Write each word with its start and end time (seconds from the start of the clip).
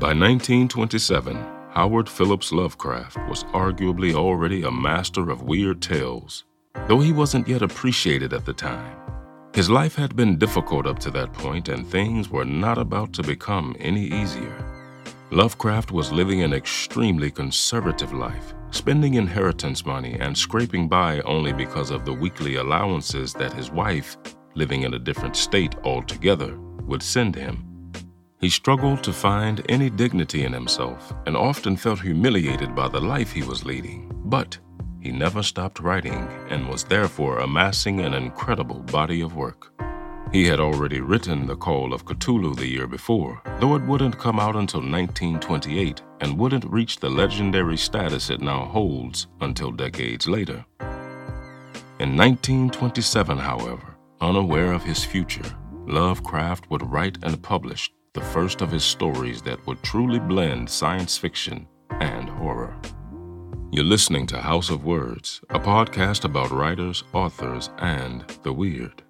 By 0.00 0.14
1927, 0.14 1.36
Howard 1.72 2.08
Phillips 2.08 2.52
Lovecraft 2.52 3.18
was 3.28 3.44
arguably 3.52 4.14
already 4.14 4.62
a 4.62 4.70
master 4.70 5.28
of 5.28 5.42
weird 5.42 5.82
tales, 5.82 6.44
though 6.88 7.00
he 7.00 7.12
wasn't 7.12 7.46
yet 7.46 7.60
appreciated 7.60 8.32
at 8.32 8.46
the 8.46 8.54
time. 8.54 8.96
His 9.52 9.68
life 9.68 9.94
had 9.94 10.16
been 10.16 10.38
difficult 10.38 10.86
up 10.86 10.98
to 11.00 11.10
that 11.10 11.34
point, 11.34 11.68
and 11.68 11.86
things 11.86 12.30
were 12.30 12.46
not 12.46 12.78
about 12.78 13.12
to 13.12 13.22
become 13.22 13.76
any 13.78 14.06
easier. 14.06 15.04
Lovecraft 15.32 15.92
was 15.92 16.10
living 16.10 16.40
an 16.40 16.54
extremely 16.54 17.30
conservative 17.30 18.14
life, 18.14 18.54
spending 18.70 19.14
inheritance 19.14 19.84
money 19.84 20.16
and 20.18 20.36
scraping 20.36 20.88
by 20.88 21.20
only 21.26 21.52
because 21.52 21.90
of 21.90 22.06
the 22.06 22.14
weekly 22.14 22.54
allowances 22.54 23.34
that 23.34 23.52
his 23.52 23.70
wife, 23.70 24.16
living 24.54 24.84
in 24.84 24.94
a 24.94 24.98
different 24.98 25.36
state 25.36 25.74
altogether, 25.84 26.58
would 26.86 27.02
send 27.02 27.34
him. 27.34 27.69
He 28.40 28.48
struggled 28.48 29.04
to 29.04 29.12
find 29.12 29.62
any 29.68 29.90
dignity 29.90 30.44
in 30.44 30.52
himself 30.54 31.12
and 31.26 31.36
often 31.36 31.76
felt 31.76 32.00
humiliated 32.00 32.74
by 32.74 32.88
the 32.88 33.00
life 33.00 33.32
he 33.32 33.42
was 33.42 33.66
leading. 33.66 34.10
But 34.24 34.56
he 34.98 35.12
never 35.12 35.42
stopped 35.42 35.78
writing 35.78 36.26
and 36.48 36.66
was 36.66 36.84
therefore 36.84 37.40
amassing 37.40 38.00
an 38.00 38.14
incredible 38.14 38.80
body 38.80 39.20
of 39.20 39.36
work. 39.36 39.72
He 40.32 40.46
had 40.46 40.58
already 40.58 41.00
written 41.00 41.46
The 41.46 41.56
Call 41.56 41.92
of 41.92 42.06
Cthulhu 42.06 42.56
the 42.56 42.66
year 42.66 42.86
before, 42.86 43.42
though 43.58 43.74
it 43.74 43.82
wouldn't 43.82 44.18
come 44.18 44.40
out 44.40 44.56
until 44.56 44.80
1928 44.80 46.00
and 46.20 46.38
wouldn't 46.38 46.64
reach 46.64 46.96
the 46.96 47.10
legendary 47.10 47.76
status 47.76 48.30
it 48.30 48.40
now 48.40 48.64
holds 48.64 49.26
until 49.42 49.70
decades 49.70 50.26
later. 50.26 50.64
In 51.98 52.16
1927, 52.16 53.36
however, 53.36 53.96
unaware 54.22 54.72
of 54.72 54.84
his 54.84 55.04
future, 55.04 55.54
Lovecraft 55.86 56.70
would 56.70 56.88
write 56.90 57.18
and 57.22 57.42
publish 57.42 57.90
the 58.12 58.20
first 58.20 58.60
of 58.60 58.72
his 58.72 58.82
stories 58.82 59.40
that 59.42 59.64
would 59.66 59.80
truly 59.84 60.18
blend 60.18 60.68
science 60.68 61.16
fiction 61.16 61.66
and 62.00 62.28
horror. 62.28 62.76
You're 63.70 63.84
listening 63.84 64.26
to 64.28 64.40
House 64.40 64.68
of 64.68 64.84
Words, 64.84 65.40
a 65.50 65.60
podcast 65.60 66.24
about 66.24 66.50
writers, 66.50 67.04
authors, 67.12 67.70
and 67.78 68.24
the 68.42 68.52
weird. 68.52 69.02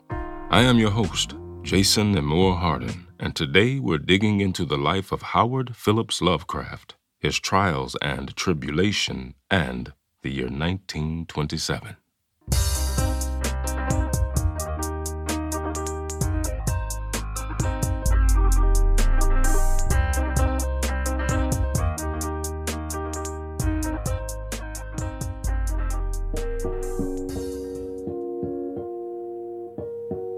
I 0.51 0.63
am 0.63 0.79
your 0.79 0.91
host, 0.91 1.35
Jason 1.63 2.15
Nemore 2.15 2.59
Hardin, 2.59 3.07
and 3.19 3.35
today 3.35 3.79
we're 3.79 3.97
digging 3.97 4.43
into 4.43 4.67
the 4.67 4.77
life 4.77 5.13
of 5.13 5.23
Howard 5.23 5.75
Phillips 5.77 6.21
Lovecraft, 6.21 6.97
his 7.19 7.39
trials 7.39 7.97
and 8.03 8.37
tribulation, 8.37 9.35
and 9.51 9.95
the 10.23 10.31
year 10.31 10.49
1927. 10.49 11.97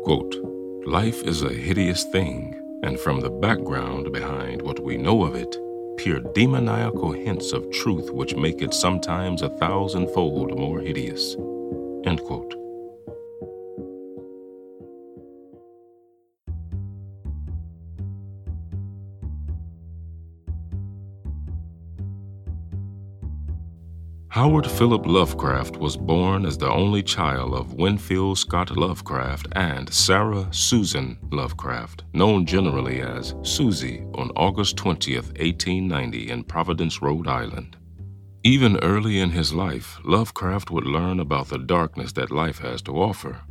Quote, 0.02 0.34
Life 0.84 1.22
is 1.22 1.42
a 1.42 1.52
hideous 1.52 2.02
thing, 2.04 2.56
and 2.82 2.98
from 2.98 3.20
the 3.20 3.30
background 3.30 4.12
behind 4.12 4.60
what 4.60 4.80
we 4.80 4.96
know 4.96 5.22
of 5.22 5.36
it, 5.36 5.56
peer 5.96 6.18
demoniacal 6.34 7.12
hints 7.12 7.52
of 7.52 7.70
truth 7.70 8.10
which 8.10 8.34
make 8.34 8.60
it 8.62 8.74
sometimes 8.74 9.42
a 9.42 9.48
thousandfold 9.48 10.58
more 10.58 10.80
hideous. 10.80 11.36
End 12.04 12.20
quote. 12.24 12.61
Howard 24.32 24.66
Philip 24.66 25.04
Lovecraft 25.04 25.76
was 25.76 25.94
born 25.94 26.46
as 26.46 26.56
the 26.56 26.72
only 26.72 27.02
child 27.02 27.52
of 27.52 27.74
Winfield 27.74 28.38
Scott 28.38 28.74
Lovecraft 28.74 29.46
and 29.52 29.92
Sarah 29.92 30.48
Susan 30.50 31.18
Lovecraft, 31.30 32.04
known 32.14 32.46
generally 32.46 33.02
as 33.02 33.34
Susie, 33.42 34.02
on 34.14 34.30
August 34.34 34.78
20, 34.78 35.16
1890, 35.16 36.30
in 36.30 36.44
Providence, 36.44 37.02
Rhode 37.02 37.28
Island. 37.28 37.76
Even 38.42 38.78
early 38.78 39.20
in 39.20 39.28
his 39.28 39.52
life, 39.52 39.98
Lovecraft 40.02 40.70
would 40.70 40.86
learn 40.86 41.20
about 41.20 41.48
the 41.48 41.58
darkness 41.58 42.12
that 42.12 42.30
life 42.30 42.60
has 42.60 42.80
to 42.80 42.92
offer. 42.92 43.42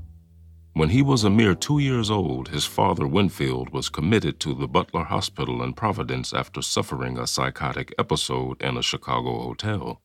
When 0.73 0.89
he 0.89 1.03
was 1.03 1.23
a 1.23 1.29
mere 1.29 1.53
two 1.53 1.77
years 1.77 2.09
old, 2.09 2.47
his 2.47 2.65
father 2.65 3.05
Winfield 3.05 3.69
was 3.69 3.87
committed 3.87 4.39
to 4.39 4.55
the 4.55 4.67
Butler 4.67 5.03
Hospital 5.03 5.61
in 5.61 5.73
Providence 5.73 6.33
after 6.33 6.63
suffering 6.63 7.19
a 7.19 7.27
psychotic 7.27 7.93
episode 7.99 8.59
in 8.63 8.77
a 8.77 8.81
Chicago 8.81 9.43
hotel. 9.43 10.01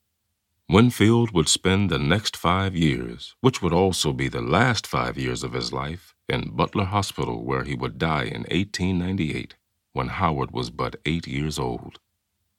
Winfield 0.68 1.30
would 1.30 1.48
spend 1.48 1.90
the 1.90 1.98
next 1.98 2.36
five 2.36 2.74
years, 2.74 3.36
which 3.40 3.62
would 3.62 3.72
also 3.72 4.12
be 4.12 4.26
the 4.26 4.42
last 4.42 4.84
five 4.84 5.16
years 5.16 5.44
of 5.44 5.52
his 5.52 5.72
life, 5.72 6.12
in 6.28 6.50
Butler 6.56 6.86
Hospital, 6.86 7.44
where 7.44 7.62
he 7.62 7.76
would 7.76 7.98
die 7.98 8.24
in 8.24 8.42
1898 8.50 9.54
when 9.92 10.08
Howard 10.08 10.50
was 10.50 10.70
but 10.70 10.96
eight 11.06 11.28
years 11.28 11.60
old. 11.60 12.00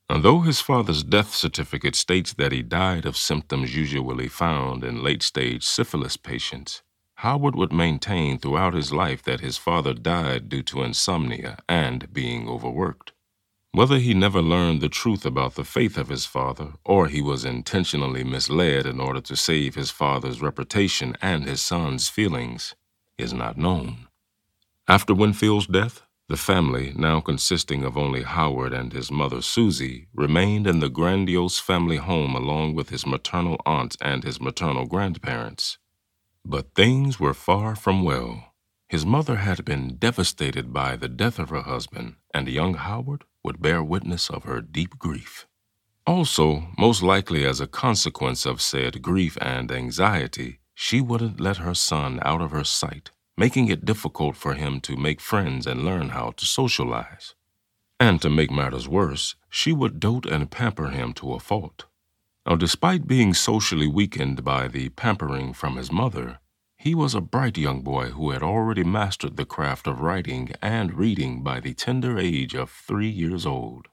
And 0.09 0.23
though 0.23 0.39
his 0.39 0.61
father's 0.61 1.03
death 1.03 1.35
certificate 1.35 1.95
states 1.95 2.33
that 2.35 2.53
he 2.53 2.61
died 2.63 3.05
of 3.05 3.17
symptoms 3.17 3.75
usually 3.75 4.29
found 4.29 4.85
in 4.85 5.03
late 5.03 5.21
stage 5.21 5.63
syphilis 5.65 6.15
patients, 6.15 6.83
Howard 7.15 7.55
would 7.55 7.73
maintain 7.73 8.37
throughout 8.37 8.73
his 8.73 8.93
life 8.93 9.21
that 9.23 9.41
his 9.41 9.57
father 9.57 9.93
died 9.93 10.47
due 10.47 10.63
to 10.63 10.81
insomnia 10.81 11.57
and 11.67 12.13
being 12.13 12.47
overworked. 12.47 13.11
Whether 13.71 13.99
he 13.99 14.13
never 14.13 14.41
learned 14.41 14.81
the 14.81 14.89
truth 14.89 15.25
about 15.25 15.55
the 15.55 15.63
faith 15.63 15.97
of 15.97 16.09
his 16.09 16.25
father, 16.25 16.73
or 16.83 17.07
he 17.07 17.21
was 17.21 17.45
intentionally 17.45 18.23
misled 18.23 18.85
in 18.87 18.99
order 18.99 19.21
to 19.21 19.35
save 19.35 19.75
his 19.75 19.91
father's 19.91 20.41
reputation 20.41 21.15
and 21.21 21.45
his 21.45 21.61
son's 21.61 22.09
feelings, 22.09 22.73
is 23.17 23.33
not 23.33 23.57
known. 23.57 24.07
After 24.87 25.13
Winfield's 25.13 25.67
death, 25.67 26.01
the 26.27 26.37
family, 26.37 26.93
now 26.95 27.21
consisting 27.21 27.83
of 27.83 27.97
only 27.97 28.23
Howard 28.23 28.73
and 28.73 28.91
his 28.93 29.11
mother 29.11 29.41
Susie, 29.41 30.07
remained 30.13 30.65
in 30.65 30.79
the 30.79 30.89
grandiose 30.89 31.59
family 31.59 31.97
home 31.97 32.35
along 32.35 32.73
with 32.73 32.89
his 32.89 33.05
maternal 33.05 33.61
aunt 33.65 33.95
and 34.01 34.23
his 34.23 34.41
maternal 34.41 34.85
grandparents. 34.87 35.77
But 36.43 36.73
things 36.73 37.19
were 37.19 37.33
far 37.33 37.75
from 37.75 38.03
well. 38.03 38.53
His 38.89 39.05
mother 39.05 39.35
had 39.37 39.63
been 39.65 39.97
devastated 39.97 40.73
by 40.73 40.95
the 40.95 41.09
death 41.09 41.37
of 41.39 41.49
her 41.49 41.61
husband, 41.61 42.15
and 42.33 42.47
young 42.47 42.73
Howard 42.73 43.23
would 43.43 43.61
bear 43.61 43.83
witness 43.83 44.29
of 44.29 44.43
her 44.43 44.61
deep 44.61 44.97
grief. 44.97 45.47
Also, 46.05 46.67
most 46.77 47.03
likely 47.03 47.45
as 47.45 47.59
a 47.59 47.67
consequence 47.67 48.45
of 48.45 48.61
said 48.61 49.01
grief 49.01 49.37
and 49.41 49.71
anxiety, 49.71 50.59
she 50.73 51.01
wouldn't 51.01 51.39
let 51.39 51.57
her 51.57 51.73
son 51.73 52.19
out 52.23 52.41
of 52.41 52.51
her 52.51 52.63
sight, 52.63 53.11
making 53.37 53.67
it 53.67 53.83
difficult 53.83 54.35
for 54.35 54.53
him 54.53 54.79
to 54.79 54.95
make 54.95 55.19
friends 55.19 55.67
and 55.67 55.83
learn 55.83 56.09
how 56.09 56.31
to 56.31 56.45
socialize. 56.45 57.35
And 57.99 58.21
to 58.21 58.29
make 58.29 58.51
matters 58.51 58.87
worse, 58.87 59.35
she 59.49 59.73
would 59.73 59.99
dote 59.99 60.25
and 60.25 60.51
pamper 60.51 60.89
him 60.89 61.13
to 61.13 61.33
a 61.33 61.39
fault. 61.39 61.85
Now, 62.47 62.55
despite 62.55 63.07
being 63.07 63.33
socially 63.33 63.87
weakened 63.87 64.43
by 64.43 64.67
the 64.67 64.89
pampering 64.89 65.51
from 65.53 65.75
his 65.75 65.91
mother, 65.91 66.39
he 66.77 66.93
was 66.95 67.15
a 67.15 67.21
bright 67.21 67.57
young 67.57 67.81
boy 67.81 68.05
who 68.11 68.29
had 68.31 68.43
already 68.43 68.83
mastered 68.83 69.35
the 69.35 69.45
craft 69.45 69.87
of 69.87 69.99
writing 69.99 70.51
and 70.61 70.93
reading 70.93 71.43
by 71.43 71.59
the 71.59 71.73
tender 71.73 72.17
age 72.17 72.53
of 72.53 72.69
three 72.69 73.09
years 73.09 73.45
old. 73.45 73.87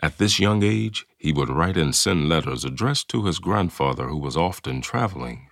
At 0.00 0.18
this 0.18 0.38
young 0.38 0.62
age, 0.62 1.04
he 1.18 1.32
would 1.32 1.50
write 1.50 1.76
and 1.76 1.94
send 1.94 2.28
letters 2.28 2.64
addressed 2.64 3.08
to 3.08 3.24
his 3.24 3.40
grandfather, 3.40 4.08
who 4.08 4.16
was 4.16 4.36
often 4.36 4.80
traveling. 4.80 5.48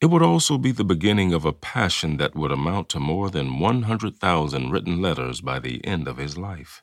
It 0.00 0.06
would 0.06 0.22
also 0.22 0.58
be 0.58 0.72
the 0.72 0.84
beginning 0.84 1.32
of 1.32 1.44
a 1.44 1.52
passion 1.52 2.16
that 2.18 2.34
would 2.34 2.50
amount 2.50 2.88
to 2.90 3.00
more 3.00 3.30
than 3.30 3.60
100,000 3.60 4.70
written 4.70 5.00
letters 5.00 5.40
by 5.40 5.60
the 5.60 5.82
end 5.86 6.08
of 6.08 6.18
his 6.18 6.36
life. 6.36 6.82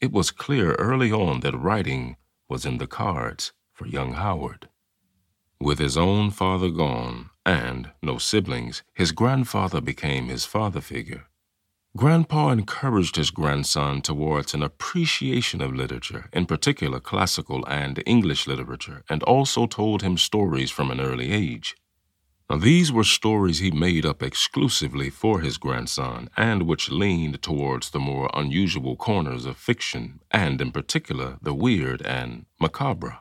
It 0.00 0.12
was 0.12 0.30
clear 0.30 0.74
early 0.74 1.10
on 1.10 1.40
that 1.40 1.56
writing 1.56 2.16
was 2.48 2.66
in 2.66 2.76
the 2.76 2.86
cards 2.86 3.52
for 3.72 3.86
young 3.86 4.12
Howard. 4.12 4.68
With 5.58 5.78
his 5.78 5.96
own 5.96 6.30
father 6.30 6.68
gone, 6.68 7.30
and 7.46 7.92
no 8.02 8.18
siblings, 8.18 8.82
his 8.92 9.12
grandfather 9.12 9.80
became 9.80 10.28
his 10.28 10.44
father 10.44 10.80
figure. 10.82 11.28
Grandpa 11.96 12.50
encouraged 12.50 13.16
his 13.16 13.30
grandson 13.30 14.02
towards 14.02 14.52
an 14.52 14.62
appreciation 14.62 15.62
of 15.62 15.74
literature, 15.74 16.28
in 16.32 16.44
particular 16.44 17.00
classical 17.00 17.64
and 17.66 18.02
English 18.04 18.46
literature, 18.46 19.02
and 19.08 19.22
also 19.22 19.66
told 19.66 20.02
him 20.02 20.18
stories 20.18 20.70
from 20.70 20.90
an 20.90 21.00
early 21.00 21.32
age. 21.32 21.74
Now, 22.50 22.58
these 22.58 22.92
were 22.92 23.04
stories 23.04 23.60
he 23.60 23.70
made 23.70 24.04
up 24.04 24.22
exclusively 24.22 25.08
for 25.08 25.40
his 25.40 25.56
grandson, 25.56 26.28
and 26.36 26.62
which 26.62 26.90
leaned 26.90 27.40
towards 27.40 27.90
the 27.90 27.98
more 27.98 28.30
unusual 28.34 28.94
corners 28.96 29.46
of 29.46 29.56
fiction, 29.56 30.20
and 30.30 30.60
in 30.60 30.72
particular 30.72 31.38
the 31.40 31.54
weird 31.54 32.02
and 32.02 32.44
macabre. 32.60 33.20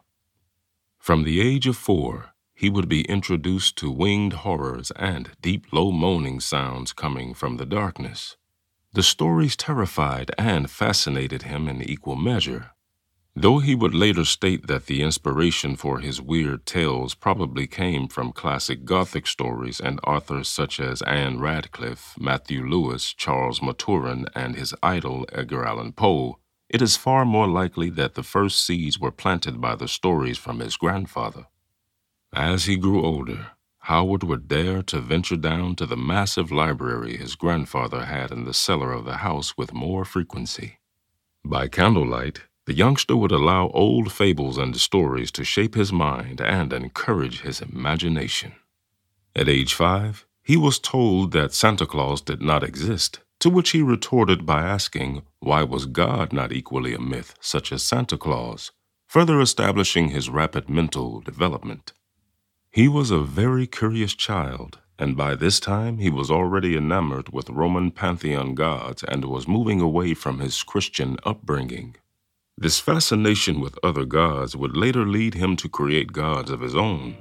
From 1.00 1.24
the 1.24 1.40
age 1.40 1.66
of 1.66 1.78
four, 1.78 2.35
he 2.56 2.70
would 2.70 2.88
be 2.88 3.02
introduced 3.04 3.76
to 3.78 3.92
winged 3.92 4.34
horrors 4.34 4.92
and 4.96 5.32
deep, 5.42 5.66
low 5.74 5.92
moaning 5.92 6.40
sounds 6.40 6.94
coming 6.94 7.34
from 7.34 7.58
the 7.58 7.66
darkness. 7.66 8.38
The 8.94 9.04
stories 9.04 9.58
terrified 9.58 10.32
and 10.38 10.72
fascinated 10.72 11.44
him 11.44 11.68
in 11.68 11.82
equal 11.82 12.16
measure. 12.16 12.72
Though 13.36 13.60
he 13.60 13.76
would 13.76 13.94
later 13.94 14.24
state 14.24 14.68
that 14.68 14.86
the 14.86 15.02
inspiration 15.02 15.76
for 15.76 16.00
his 16.00 16.22
weird 16.22 16.66
tales 16.66 17.14
probably 17.14 17.68
came 17.68 18.08
from 18.08 18.32
classic 18.32 18.86
Gothic 18.86 19.28
stories 19.28 19.82
and 19.82 20.00
authors 20.08 20.48
such 20.48 20.80
as 20.80 21.02
Ann 21.02 21.40
Radcliffe, 21.40 22.16
Matthew 22.18 22.66
Lewis, 22.66 23.14
Charles 23.14 23.62
Maturin, 23.62 24.28
and 24.34 24.56
his 24.56 24.74
idol 24.82 25.26
Edgar 25.34 25.66
Allan 25.66 25.92
Poe, 25.92 26.40
it 26.70 26.82
is 26.82 26.96
far 26.96 27.26
more 27.26 27.48
likely 27.48 27.90
that 27.90 28.16
the 28.16 28.24
first 28.24 28.66
seeds 28.66 28.98
were 28.98 29.12
planted 29.12 29.60
by 29.60 29.76
the 29.76 29.90
stories 29.90 30.38
from 30.38 30.60
his 30.60 30.78
grandfather. 30.78 31.48
As 32.36 32.66
he 32.66 32.76
grew 32.76 33.02
older, 33.06 33.52
Howard 33.80 34.24
would 34.24 34.50
dare 34.50 34.84
to 34.84 35.00
venture 35.00 35.38
down 35.38 35.78
to 35.78 35.86
the 35.86 35.96
massive 35.96 36.52
library 36.52 37.16
his 37.16 37.34
grandfather 37.36 38.06
had 38.06 38.30
in 38.30 38.44
the 38.44 38.54
cellar 38.54 38.92
of 38.92 39.06
the 39.06 39.18
house 39.18 39.56
with 39.56 39.74
more 39.74 40.04
frequency. 40.04 40.80
By 41.46 41.70
candlelight, 41.70 42.42
the 42.66 42.74
youngster 42.74 43.16
would 43.16 43.32
allow 43.32 43.70
old 43.70 44.12
fables 44.12 44.58
and 44.58 44.76
stories 44.76 45.32
to 45.32 45.46
shape 45.46 45.76
his 45.76 45.94
mind 45.94 46.42
and 46.42 46.74
encourage 46.74 47.42
his 47.42 47.62
imagination. 47.62 48.52
At 49.34 49.48
age 49.48 49.74
five, 49.74 50.26
he 50.44 50.58
was 50.58 50.78
told 50.78 51.32
that 51.32 51.54
Santa 51.54 51.86
Claus 51.86 52.20
did 52.20 52.42
not 52.42 52.64
exist, 52.64 53.22
to 53.40 53.50
which 53.50 53.70
he 53.70 53.82
retorted 53.82 54.46
by 54.46 54.62
asking, 54.62 55.22
why 55.40 55.64
was 55.64 55.86
God 55.86 56.34
not 56.34 56.52
equally 56.52 56.94
a 56.94 57.00
myth, 57.00 57.34
such 57.40 57.72
as 57.72 57.82
Santa 57.82 58.18
Claus, 58.18 58.72
further 59.08 59.40
establishing 59.40 60.10
his 60.10 60.30
rapid 60.30 60.70
mental 60.70 61.22
development. 61.22 61.94
He 62.76 62.90
was 62.90 63.10
a 63.10 63.20
very 63.22 63.68
curious 63.68 64.14
child, 64.14 64.80
and 65.00 65.16
by 65.16 65.36
this 65.36 65.62
time 65.62 66.00
he 66.00 66.10
was 66.10 66.30
already 66.30 66.76
enamored 66.76 67.30
with 67.30 67.50
Roman 67.50 67.90
pantheon 67.90 68.54
gods 68.54 69.02
and 69.02 69.24
was 69.24 69.48
moving 69.48 69.80
away 69.80 70.14
from 70.14 70.40
his 70.40 70.62
Christian 70.62 71.16
upbringing. 71.24 71.96
This 72.58 72.82
fascination 72.82 73.62
with 73.62 73.80
other 73.82 74.04
gods 74.04 74.58
would 74.58 74.76
later 74.76 75.06
lead 75.06 75.36
him 75.36 75.56
to 75.56 75.70
create 75.70 76.12
gods 76.12 76.52
of 76.52 76.60
his 76.60 76.76
own. 76.76 77.16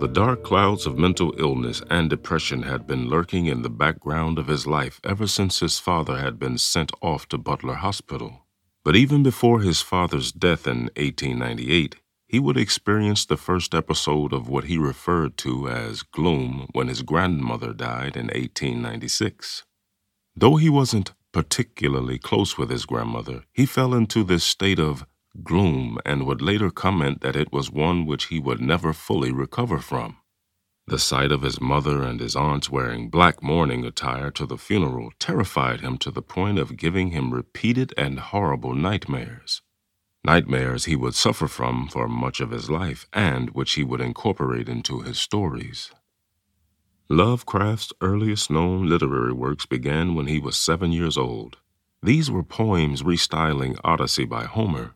The 0.00 0.06
dark 0.06 0.44
clouds 0.44 0.86
of 0.86 0.96
mental 0.96 1.34
illness 1.38 1.82
and 1.90 2.08
depression 2.08 2.62
had 2.62 2.86
been 2.86 3.08
lurking 3.08 3.46
in 3.46 3.62
the 3.62 3.68
background 3.68 4.38
of 4.38 4.46
his 4.46 4.64
life 4.64 5.00
ever 5.02 5.26
since 5.26 5.58
his 5.58 5.80
father 5.80 6.18
had 6.18 6.38
been 6.38 6.56
sent 6.56 6.92
off 7.02 7.28
to 7.30 7.36
Butler 7.36 7.74
Hospital. 7.74 8.46
But 8.84 8.94
even 8.94 9.24
before 9.24 9.60
his 9.60 9.82
father's 9.82 10.30
death 10.30 10.68
in 10.68 10.82
1898, 10.94 11.96
he 12.28 12.38
would 12.38 12.56
experience 12.56 13.26
the 13.26 13.36
first 13.36 13.74
episode 13.74 14.32
of 14.32 14.48
what 14.48 14.64
he 14.64 14.78
referred 14.78 15.36
to 15.38 15.68
as 15.68 16.02
gloom 16.02 16.68
when 16.72 16.86
his 16.86 17.02
grandmother 17.02 17.72
died 17.72 18.16
in 18.16 18.26
1896. 18.26 19.64
Though 20.36 20.56
he 20.56 20.70
wasn't 20.70 21.12
particularly 21.32 22.18
close 22.18 22.56
with 22.56 22.70
his 22.70 22.86
grandmother, 22.86 23.42
he 23.52 23.66
fell 23.66 23.92
into 23.94 24.22
this 24.22 24.44
state 24.44 24.78
of 24.78 25.04
gloom 25.44 25.98
and 26.04 26.26
would 26.26 26.42
later 26.42 26.70
comment 26.70 27.20
that 27.20 27.36
it 27.36 27.52
was 27.52 27.70
one 27.70 28.06
which 28.06 28.26
he 28.26 28.38
would 28.38 28.60
never 28.60 28.92
fully 28.92 29.32
recover 29.32 29.78
from. 29.78 30.18
The 30.86 30.98
sight 30.98 31.32
of 31.32 31.42
his 31.42 31.60
mother 31.60 32.02
and 32.02 32.20
his 32.20 32.36
aunts 32.36 32.70
wearing 32.70 33.10
black 33.10 33.42
mourning 33.42 33.84
attire 33.84 34.30
to 34.32 34.46
the 34.46 34.58
funeral 34.58 35.10
terrified 35.18 35.80
him 35.80 35.98
to 35.98 36.10
the 36.10 36.22
point 36.22 36.58
of 36.58 36.76
giving 36.76 37.10
him 37.10 37.34
repeated 37.34 37.92
and 37.96 38.18
horrible 38.18 38.74
nightmares 38.74 39.62
nightmares 40.24 40.84
he 40.84 40.96
would 40.96 41.14
suffer 41.14 41.48
from 41.48 41.88
for 41.88 42.08
much 42.08 42.40
of 42.40 42.50
his 42.50 42.68
life 42.68 43.06
and 43.12 43.50
which 43.50 43.72
he 43.74 43.84
would 43.84 44.00
incorporate 44.00 44.68
into 44.68 45.00
his 45.00 45.18
stories. 45.18 45.90
Lovecraft's 47.08 47.92
earliest 48.02 48.50
known 48.50 48.86
literary 48.86 49.32
works 49.32 49.64
began 49.64 50.14
when 50.14 50.26
he 50.26 50.38
was 50.38 50.56
seven 50.56 50.92
years 50.92 51.16
old. 51.16 51.56
These 52.02 52.30
were 52.30 52.42
poems 52.42 53.02
restyling 53.02 53.78
Odyssey 53.82 54.26
by 54.26 54.44
Homer. 54.44 54.94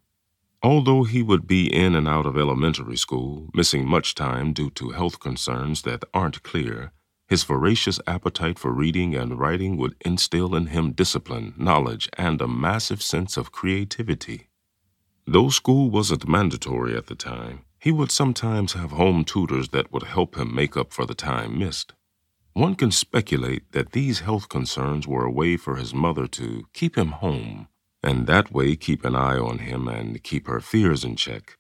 Although 0.65 1.03
he 1.03 1.23
would 1.23 1.49
be 1.49 1.67
in 1.67 1.97
and 1.97 2.07
out 2.07 2.25
of 2.25 2.37
elementary 2.37 2.97
school, 2.97 3.51
missing 3.53 3.87
much 3.87 4.15
time 4.15 4.53
due 4.53 4.71
to 4.71 4.91
health 4.91 5.19
concerns 5.19 5.83
that 5.83 6.05
aren't 6.15 6.45
clear, 6.45 6.93
his 7.29 7.43
voracious 7.43 7.99
appetite 8.07 8.61
for 8.61 8.73
reading 8.73 9.17
and 9.17 9.41
writing 9.41 9.77
would 9.77 9.97
instill 10.05 10.55
in 10.55 10.67
him 10.67 10.93
discipline, 10.93 11.55
knowledge, 11.57 12.09
and 12.17 12.41
a 12.41 12.47
massive 12.47 13.03
sense 13.03 13.37
of 13.37 13.51
creativity. 13.51 14.51
Though 15.27 15.49
school 15.49 15.91
wasn't 15.91 16.29
mandatory 16.29 16.97
at 16.97 17.07
the 17.07 17.17
time, 17.17 17.65
he 17.81 17.91
would 17.91 18.13
sometimes 18.13 18.75
have 18.75 18.93
home 18.93 19.25
tutors 19.25 19.71
that 19.71 19.93
would 19.93 20.05
help 20.05 20.37
him 20.37 20.55
make 20.55 20.77
up 20.77 20.93
for 20.93 21.07
the 21.07 21.15
time 21.15 21.59
missed. 21.59 21.95
One 22.53 22.77
can 22.77 22.93
speculate 22.93 23.73
that 23.73 23.93
these 23.93 24.21
health 24.21 24.49
concerns 24.49 25.09
were 25.09 25.25
a 25.25 25.31
way 25.31 25.57
for 25.57 25.77
his 25.77 25.93
mother 25.93 26.29
to 26.29 26.67
keep 26.73 26.97
him 26.97 27.09
home, 27.09 27.67
and 28.03 28.27
that 28.27 28.53
way 28.53 28.77
keep 28.77 29.05
an 29.05 29.15
eye 29.15 29.39
on 29.39 29.59
him 29.59 29.89
and 29.89 30.23
keep 30.23 30.47
her 30.47 30.61
fears 30.61 31.05
in 31.05 31.17
check. 31.17 31.57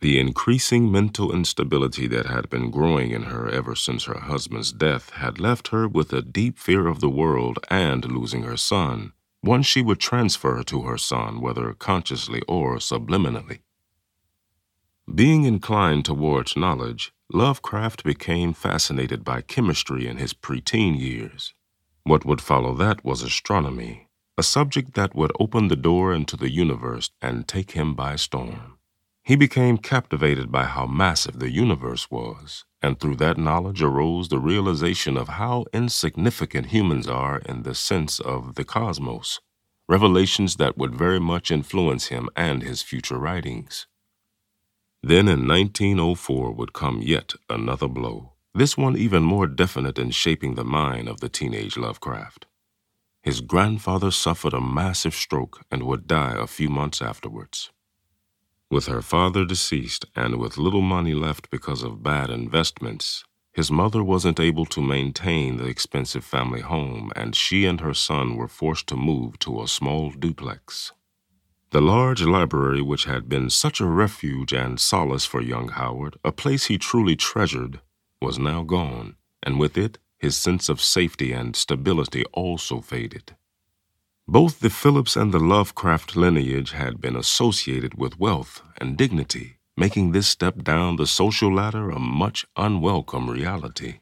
The 0.00 0.20
increasing 0.20 0.92
mental 0.92 1.32
instability 1.32 2.06
that 2.06 2.26
had 2.26 2.48
been 2.48 2.70
growing 2.70 3.10
in 3.10 3.24
her 3.24 3.48
ever 3.48 3.74
since 3.74 4.04
her 4.04 4.20
husband's 4.20 4.72
death 4.72 5.10
had 5.10 5.40
left 5.40 5.68
her 5.68 5.88
with 5.88 6.12
a 6.12 6.22
deep 6.22 6.58
fear 6.58 6.86
of 6.86 7.00
the 7.00 7.08
world 7.08 7.58
and 7.68 8.04
losing 8.04 8.44
her 8.44 8.56
son, 8.56 9.12
one 9.40 9.62
she 9.62 9.82
would 9.82 9.98
transfer 9.98 10.62
to 10.62 10.82
her 10.82 10.98
son, 10.98 11.40
whether 11.40 11.72
consciously 11.72 12.42
or 12.46 12.76
subliminally. 12.76 13.60
Being 15.12 15.44
inclined 15.44 16.04
towards 16.04 16.56
knowledge, 16.56 17.12
Lovecraft 17.32 18.04
became 18.04 18.52
fascinated 18.52 19.24
by 19.24 19.42
chemistry 19.42 20.06
in 20.06 20.16
his 20.16 20.32
preteen 20.32 20.98
years. 20.98 21.54
What 22.04 22.24
would 22.24 22.40
follow 22.40 22.74
that 22.76 23.04
was 23.04 23.22
astronomy, 23.22 24.07
a 24.38 24.42
subject 24.44 24.94
that 24.94 25.16
would 25.16 25.32
open 25.40 25.66
the 25.66 25.74
door 25.74 26.14
into 26.14 26.36
the 26.36 26.48
universe 26.48 27.10
and 27.20 27.48
take 27.48 27.72
him 27.72 27.94
by 27.96 28.14
storm. 28.14 28.78
He 29.24 29.34
became 29.34 29.76
captivated 29.78 30.52
by 30.52 30.64
how 30.64 30.86
massive 30.86 31.40
the 31.40 31.50
universe 31.50 32.08
was, 32.08 32.64
and 32.80 32.98
through 32.98 33.16
that 33.16 33.36
knowledge 33.36 33.82
arose 33.82 34.28
the 34.28 34.38
realization 34.38 35.16
of 35.16 35.28
how 35.28 35.64
insignificant 35.72 36.66
humans 36.66 37.08
are 37.08 37.40
in 37.40 37.64
the 37.64 37.74
sense 37.74 38.20
of 38.20 38.54
the 38.54 38.64
cosmos, 38.64 39.40
revelations 39.88 40.56
that 40.56 40.78
would 40.78 40.94
very 40.94 41.18
much 41.18 41.50
influence 41.50 42.06
him 42.06 42.30
and 42.36 42.62
his 42.62 42.80
future 42.80 43.18
writings. 43.18 43.88
Then 45.02 45.26
in 45.26 45.48
1904 45.48 46.52
would 46.52 46.72
come 46.72 47.02
yet 47.02 47.34
another 47.50 47.88
blow, 47.88 48.34
this 48.54 48.76
one 48.76 48.96
even 48.96 49.24
more 49.24 49.48
definite 49.48 49.98
in 49.98 50.12
shaping 50.12 50.54
the 50.54 50.64
mind 50.64 51.08
of 51.08 51.20
the 51.20 51.28
teenage 51.28 51.76
Lovecraft. 51.76 52.47
His 53.22 53.40
grandfather 53.40 54.10
suffered 54.10 54.54
a 54.54 54.60
massive 54.60 55.14
stroke 55.14 55.64
and 55.70 55.82
would 55.82 56.06
die 56.06 56.36
a 56.38 56.46
few 56.46 56.68
months 56.68 57.02
afterwards. 57.02 57.70
With 58.70 58.86
her 58.86 59.02
father 59.02 59.44
deceased 59.44 60.04
and 60.14 60.38
with 60.38 60.58
little 60.58 60.82
money 60.82 61.14
left 61.14 61.50
because 61.50 61.82
of 61.82 62.02
bad 62.02 62.30
investments, 62.30 63.24
his 63.52 63.70
mother 63.70 64.04
wasn't 64.04 64.38
able 64.38 64.66
to 64.66 64.80
maintain 64.80 65.56
the 65.56 65.66
expensive 65.66 66.24
family 66.24 66.60
home, 66.60 67.10
and 67.16 67.34
she 67.34 67.64
and 67.64 67.80
her 67.80 67.94
son 67.94 68.36
were 68.36 68.46
forced 68.46 68.86
to 68.88 68.96
move 68.96 69.38
to 69.40 69.62
a 69.62 69.66
small 69.66 70.10
duplex. 70.10 70.92
The 71.70 71.80
large 71.80 72.22
library, 72.22 72.80
which 72.80 73.04
had 73.04 73.28
been 73.28 73.50
such 73.50 73.80
a 73.80 73.86
refuge 73.86 74.52
and 74.52 74.78
solace 74.78 75.24
for 75.24 75.42
young 75.42 75.68
Howard, 75.68 76.16
a 76.24 76.30
place 76.30 76.66
he 76.66 76.78
truly 76.78 77.16
treasured, 77.16 77.80
was 78.22 78.38
now 78.38 78.62
gone, 78.62 79.16
and 79.42 79.58
with 79.58 79.76
it, 79.76 79.98
his 80.18 80.36
sense 80.36 80.68
of 80.68 80.80
safety 80.80 81.32
and 81.32 81.56
stability 81.56 82.24
also 82.32 82.80
faded. 82.80 83.36
Both 84.26 84.60
the 84.60 84.70
Phillips 84.70 85.16
and 85.16 85.32
the 85.32 85.38
Lovecraft 85.38 86.14
lineage 86.14 86.72
had 86.72 87.00
been 87.00 87.16
associated 87.16 87.94
with 87.94 88.18
wealth 88.18 88.62
and 88.78 88.96
dignity, 88.96 89.56
making 89.76 90.12
this 90.12 90.26
step 90.26 90.62
down 90.62 90.96
the 90.96 91.06
social 91.06 91.54
ladder 91.54 91.88
a 91.88 91.98
much 91.98 92.44
unwelcome 92.56 93.30
reality. 93.30 94.00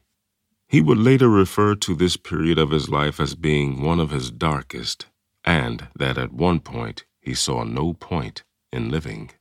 He 0.67 0.81
would 0.81 0.97
later 0.97 1.29
refer 1.29 1.75
to 1.75 1.95
this 1.95 2.17
period 2.17 2.57
of 2.57 2.71
his 2.71 2.89
life 2.89 3.21
as 3.21 3.35
being 3.35 3.81
one 3.81 4.01
of 4.01 4.11
his 4.11 4.31
darkest, 4.31 5.05
and 5.45 5.87
that 5.95 6.17
at 6.17 6.33
one 6.33 6.59
point 6.59 7.05
he 7.21 7.33
saw 7.33 7.63
no 7.63 7.93
point 7.93 8.43
in 8.73 8.89
living. 8.89 9.31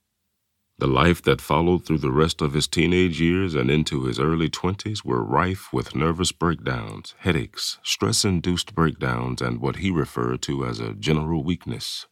The 0.78 0.86
life 0.86 1.22
that 1.22 1.40
followed 1.40 1.86
through 1.86 1.98
the 1.98 2.12
rest 2.12 2.42
of 2.42 2.52
his 2.52 2.68
teenage 2.68 3.18
years 3.18 3.54
and 3.54 3.70
into 3.70 4.04
his 4.04 4.20
early 4.20 4.50
20s 4.50 5.06
were 5.06 5.24
rife 5.24 5.72
with 5.72 5.94
nervous 5.94 6.32
breakdowns, 6.32 7.14
headaches, 7.20 7.78
stress 7.82 8.26
induced 8.26 8.74
breakdowns, 8.74 9.40
and 9.40 9.58
what 9.58 9.76
he 9.76 9.90
referred 9.90 10.42
to 10.42 10.66
as 10.66 10.78
a 10.78 10.92
general 10.92 11.42
weakness. 11.42 12.06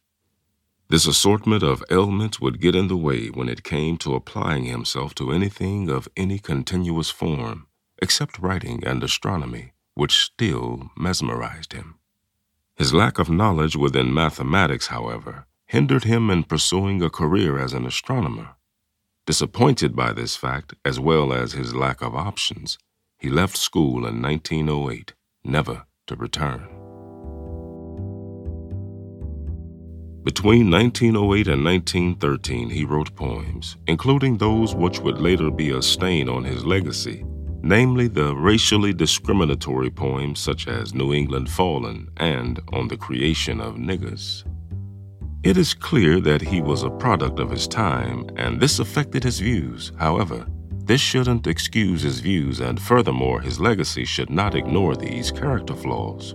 This 0.89 1.05
assortment 1.05 1.61
of 1.61 1.83
ailments 1.91 2.39
would 2.39 2.59
get 2.59 2.75
in 2.75 2.87
the 2.87 2.97
way 2.97 3.27
when 3.27 3.49
it 3.49 3.63
came 3.63 3.97
to 3.97 4.15
applying 4.15 4.65
himself 4.65 5.13
to 5.15 5.31
anything 5.31 5.89
of 5.89 6.07
any 6.17 6.39
continuous 6.39 7.11
form, 7.11 7.67
except 8.01 8.39
writing 8.39 8.83
and 8.83 9.03
astronomy, 9.03 9.73
which 9.93 10.17
still 10.17 10.89
mesmerized 10.97 11.73
him. 11.73 11.99
His 12.75 12.95
lack 12.95 13.19
of 13.19 13.29
knowledge 13.29 13.75
within 13.75 14.11
mathematics, 14.11 14.87
however, 14.87 15.45
hindered 15.67 16.03
him 16.03 16.29
in 16.29 16.43
pursuing 16.43 17.01
a 17.01 17.09
career 17.09 17.57
as 17.59 17.73
an 17.73 17.85
astronomer. 17.85 18.55
Disappointed 19.25 19.95
by 19.95 20.13
this 20.13 20.35
fact, 20.35 20.73
as 20.85 20.99
well 20.99 21.33
as 21.33 21.53
his 21.53 21.73
lack 21.73 22.01
of 22.01 22.15
options, 22.15 22.77
he 23.17 23.29
left 23.29 23.57
school 23.57 24.05
in 24.05 24.21
1908, 24.21 25.13
never 25.43 25.85
to 26.07 26.15
return. 26.15 26.67
Between 30.23 30.71
1908 30.71 31.47
and 31.47 31.63
1913, 31.63 32.69
he 32.71 32.83
wrote 32.83 33.15
poems, 33.15 33.77
including 33.87 34.37
those 34.37 34.73
which 34.73 34.99
would 34.99 35.19
later 35.19 35.51
be 35.51 35.69
a 35.69 35.81
stain 35.81 36.27
on 36.27 36.43
his 36.43 36.65
legacy, 36.65 37.23
namely 37.61 38.07
the 38.07 38.35
racially 38.35 38.91
discriminatory 38.91 39.91
poems 39.91 40.39
such 40.39 40.67
as 40.67 40.95
New 40.95 41.13
England 41.13 41.49
Fallen 41.49 42.09
and 42.17 42.59
On 42.73 42.87
the 42.87 42.97
Creation 42.97 43.61
of 43.61 43.75
Niggers. 43.75 44.43
It 45.45 45.57
is 45.57 45.75
clear 45.75 46.19
that 46.21 46.41
he 46.41 46.59
was 46.59 46.81
a 46.81 46.89
product 46.89 47.37
of 47.39 47.51
his 47.51 47.67
time, 47.67 48.25
and 48.35 48.59
this 48.59 48.79
affected 48.79 49.23
his 49.23 49.39
views. 49.39 49.91
However, 49.99 50.47
this 50.71 50.99
shouldn't 50.99 51.45
excuse 51.45 52.01
his 52.01 52.19
views, 52.19 52.59
and 52.59 52.81
furthermore, 52.81 53.41
his 53.41 53.59
legacy 53.59 54.05
should 54.05 54.31
not 54.31 54.55
ignore 54.55 54.95
these 54.95 55.29
character 55.29 55.75
flaws. 55.75 56.31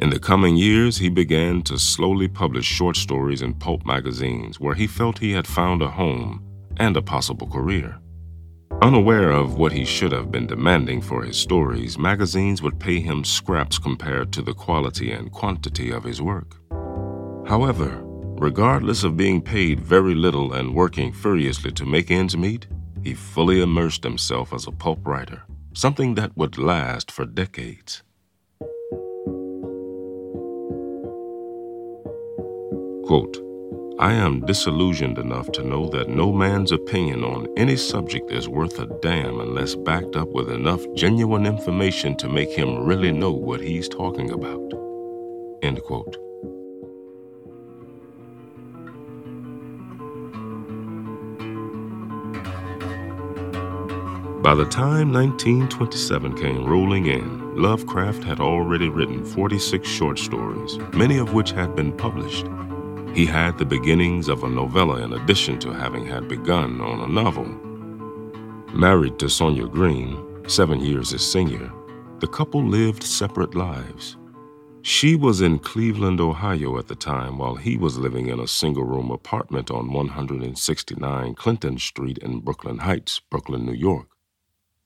In 0.00 0.10
the 0.10 0.18
coming 0.18 0.56
years, 0.56 0.98
he 0.98 1.08
began 1.08 1.62
to 1.62 1.78
slowly 1.78 2.26
publish 2.26 2.66
short 2.66 2.96
stories 2.96 3.40
in 3.40 3.54
pulp 3.54 3.86
magazines 3.86 4.58
where 4.58 4.74
he 4.74 4.88
felt 4.88 5.20
he 5.20 5.30
had 5.30 5.46
found 5.46 5.80
a 5.80 5.90
home 5.90 6.42
and 6.78 6.96
a 6.96 7.02
possible 7.02 7.46
career. 7.46 8.00
Unaware 8.82 9.30
of 9.30 9.58
what 9.58 9.70
he 9.70 9.84
should 9.84 10.10
have 10.10 10.32
been 10.32 10.48
demanding 10.48 11.00
for 11.00 11.22
his 11.22 11.36
stories, 11.36 11.96
magazines 11.96 12.62
would 12.62 12.80
pay 12.80 12.98
him 12.98 13.22
scraps 13.22 13.78
compared 13.78 14.32
to 14.32 14.42
the 14.42 14.54
quality 14.54 15.12
and 15.12 15.30
quantity 15.30 15.92
of 15.92 16.02
his 16.02 16.20
work. 16.20 16.59
However, 17.50 17.98
regardless 18.38 19.02
of 19.02 19.16
being 19.16 19.42
paid 19.42 19.80
very 19.80 20.14
little 20.14 20.52
and 20.52 20.72
working 20.72 21.12
furiously 21.12 21.72
to 21.72 21.84
make 21.84 22.08
ends 22.08 22.36
meet, 22.36 22.68
he 23.02 23.12
fully 23.12 23.60
immersed 23.60 24.04
himself 24.04 24.54
as 24.54 24.68
a 24.68 24.70
pulp 24.70 25.04
writer, 25.04 25.42
something 25.72 26.14
that 26.14 26.36
would 26.36 26.58
last 26.58 27.10
for 27.10 27.24
decades. 27.24 28.04
Quote, 33.08 33.36
I 33.98 34.12
am 34.12 34.46
disillusioned 34.46 35.18
enough 35.18 35.50
to 35.50 35.64
know 35.64 35.88
that 35.88 36.08
no 36.08 36.32
man's 36.32 36.70
opinion 36.70 37.24
on 37.24 37.48
any 37.56 37.74
subject 37.74 38.30
is 38.30 38.48
worth 38.48 38.78
a 38.78 38.86
damn 39.02 39.40
unless 39.40 39.74
backed 39.74 40.14
up 40.14 40.28
with 40.28 40.52
enough 40.52 40.82
genuine 40.94 41.46
information 41.46 42.16
to 42.18 42.28
make 42.28 42.50
him 42.50 42.84
really 42.84 43.10
know 43.10 43.32
what 43.32 43.60
he's 43.60 43.88
talking 43.88 44.30
about. 44.30 44.72
End 45.62 45.82
quote. 45.82 46.29
By 54.42 54.54
the 54.54 54.64
time 54.64 55.12
1927 55.12 56.34
came 56.34 56.64
rolling 56.64 57.04
in, 57.04 57.56
Lovecraft 57.60 58.24
had 58.24 58.40
already 58.40 58.88
written 58.88 59.22
46 59.22 59.86
short 59.86 60.18
stories, 60.18 60.78
many 60.94 61.18
of 61.18 61.34
which 61.34 61.50
had 61.50 61.76
been 61.76 61.92
published. 61.92 62.46
He 63.14 63.26
had 63.26 63.58
the 63.58 63.66
beginnings 63.66 64.28
of 64.28 64.42
a 64.42 64.48
novella 64.48 65.02
in 65.02 65.12
addition 65.12 65.58
to 65.58 65.74
having 65.74 66.06
had 66.06 66.26
begun 66.26 66.80
on 66.80 67.00
a 67.00 67.12
novel. 67.12 67.44
Married 68.74 69.18
to 69.18 69.28
Sonia 69.28 69.66
Greene, 69.66 70.48
seven 70.48 70.80
years 70.80 71.10
his 71.10 71.30
senior, 71.30 71.70
the 72.20 72.26
couple 72.26 72.64
lived 72.64 73.02
separate 73.02 73.54
lives. 73.54 74.16
She 74.80 75.16
was 75.16 75.42
in 75.42 75.58
Cleveland, 75.58 76.18
Ohio 76.18 76.78
at 76.78 76.88
the 76.88 76.94
time, 76.94 77.36
while 77.36 77.56
he 77.56 77.76
was 77.76 77.98
living 77.98 78.28
in 78.28 78.40
a 78.40 78.48
single 78.48 78.84
room 78.84 79.10
apartment 79.10 79.70
on 79.70 79.92
169 79.92 81.34
Clinton 81.34 81.78
Street 81.78 82.16
in 82.18 82.40
Brooklyn 82.40 82.78
Heights, 82.78 83.20
Brooklyn, 83.30 83.66
New 83.66 83.74
York. 83.74 84.06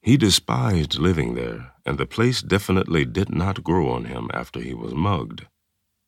He 0.05 0.19
despised 0.19 0.99
living 0.99 1.35
there, 1.35 1.73
and 1.87 1.97
the 1.97 2.05
place 2.05 2.43
definitely 2.43 3.07
did 3.07 3.31
not 3.31 3.65
grow 3.65 3.89
on 3.89 4.05
him 4.05 4.31
after 4.35 4.61
he 4.61 4.75
was 4.75 4.95
mugged. 4.95 5.47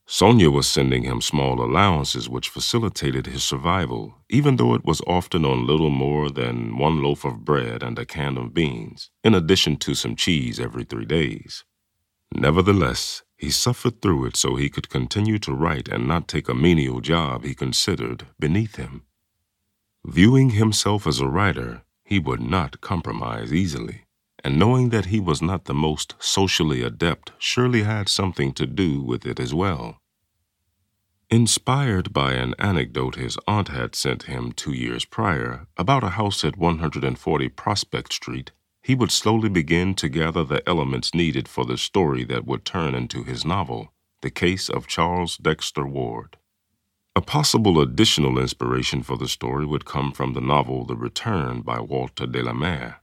Sonia 0.06 0.50
was 0.50 0.68
sending 0.68 1.04
him 1.04 1.22
small 1.22 1.64
allowances 1.64 2.28
which 2.28 2.50
facilitated 2.50 3.24
his 3.24 3.42
survival, 3.42 4.16
even 4.28 4.56
though 4.56 4.74
it 4.74 4.84
was 4.84 5.00
often 5.06 5.46
on 5.46 5.66
little 5.66 5.88
more 5.88 6.28
than 6.28 6.76
one 6.76 7.02
loaf 7.02 7.24
of 7.24 7.46
bread 7.46 7.82
and 7.82 7.98
a 7.98 8.04
can 8.04 8.36
of 8.36 8.52
beans, 8.52 9.08
in 9.24 9.34
addition 9.34 9.78
to 9.78 9.94
some 9.94 10.14
cheese 10.14 10.60
every 10.60 10.84
three 10.84 11.06
days. 11.06 11.64
Nevertheless, 12.34 13.22
he 13.38 13.48
suffered 13.48 14.02
through 14.02 14.26
it 14.26 14.36
so 14.36 14.56
he 14.56 14.68
could 14.68 14.90
continue 14.90 15.38
to 15.38 15.54
write 15.54 15.88
and 15.88 16.06
not 16.06 16.28
take 16.28 16.50
a 16.50 16.54
menial 16.54 17.00
job 17.00 17.44
he 17.44 17.54
considered 17.54 18.26
beneath 18.38 18.76
him. 18.76 19.06
Viewing 20.04 20.50
himself 20.50 21.06
as 21.06 21.18
a 21.18 21.26
writer, 21.26 21.85
he 22.06 22.18
would 22.20 22.40
not 22.40 22.80
compromise 22.80 23.52
easily, 23.52 24.02
and 24.44 24.58
knowing 24.58 24.90
that 24.90 25.06
he 25.06 25.18
was 25.18 25.42
not 25.42 25.64
the 25.64 25.74
most 25.74 26.14
socially 26.20 26.80
adept 26.80 27.32
surely 27.36 27.82
had 27.82 28.08
something 28.08 28.52
to 28.52 28.66
do 28.66 29.02
with 29.02 29.26
it 29.26 29.40
as 29.40 29.52
well. 29.52 30.00
Inspired 31.28 32.12
by 32.12 32.34
an 32.34 32.54
anecdote 32.60 33.16
his 33.16 33.36
aunt 33.48 33.66
had 33.68 33.96
sent 33.96 34.22
him 34.22 34.52
two 34.52 34.72
years 34.72 35.04
prior 35.04 35.66
about 35.76 36.04
a 36.04 36.10
house 36.10 36.44
at 36.44 36.56
140 36.56 37.48
Prospect 37.48 38.12
Street, 38.12 38.52
he 38.80 38.94
would 38.94 39.10
slowly 39.10 39.48
begin 39.48 39.96
to 39.96 40.08
gather 40.08 40.44
the 40.44 40.66
elements 40.68 41.12
needed 41.12 41.48
for 41.48 41.64
the 41.64 41.76
story 41.76 42.22
that 42.22 42.46
would 42.46 42.64
turn 42.64 42.94
into 42.94 43.24
his 43.24 43.44
novel, 43.44 43.92
The 44.22 44.30
Case 44.30 44.68
of 44.68 44.86
Charles 44.86 45.36
Dexter 45.36 45.84
Ward. 45.84 46.36
A 47.16 47.22
possible 47.22 47.80
additional 47.80 48.38
inspiration 48.38 49.02
for 49.02 49.16
the 49.16 49.26
story 49.26 49.64
would 49.64 49.86
come 49.86 50.12
from 50.12 50.34
the 50.34 50.40
novel 50.42 50.84
The 50.84 50.96
Return 50.96 51.62
by 51.62 51.80
Walter 51.80 52.26
de 52.26 52.42
la 52.42 52.52
Mare. 52.52 53.00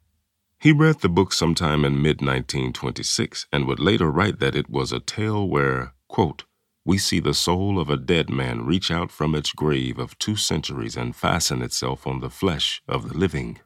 He 0.60 0.72
read 0.72 1.00
the 1.00 1.10
book 1.10 1.34
sometime 1.34 1.84
in 1.84 2.00
mid 2.00 2.22
1926 2.22 3.48
and 3.52 3.66
would 3.66 3.80
later 3.80 4.12
write 4.12 4.38
that 4.38 4.56
it 4.56 4.70
was 4.70 4.92
a 4.92 5.00
tale 5.00 5.50
where, 5.50 5.96
quote, 6.08 6.44
we 6.86 7.00
see 7.00 7.20
the 7.20 7.34
soul 7.34 7.80
of 7.80 7.90
a 7.90 7.98
dead 7.98 8.30
man 8.30 8.68
reach 8.68 8.92
out 8.92 9.10
from 9.10 9.34
its 9.34 9.52
grave 9.52 9.98
of 9.98 10.20
two 10.20 10.36
centuries 10.36 10.96
and 10.96 11.16
fasten 11.16 11.64
itself 11.64 12.06
on 12.06 12.20
the 12.20 12.30
flesh 12.30 12.84
of 12.88 13.10
the 13.10 13.18
living. 13.18 13.62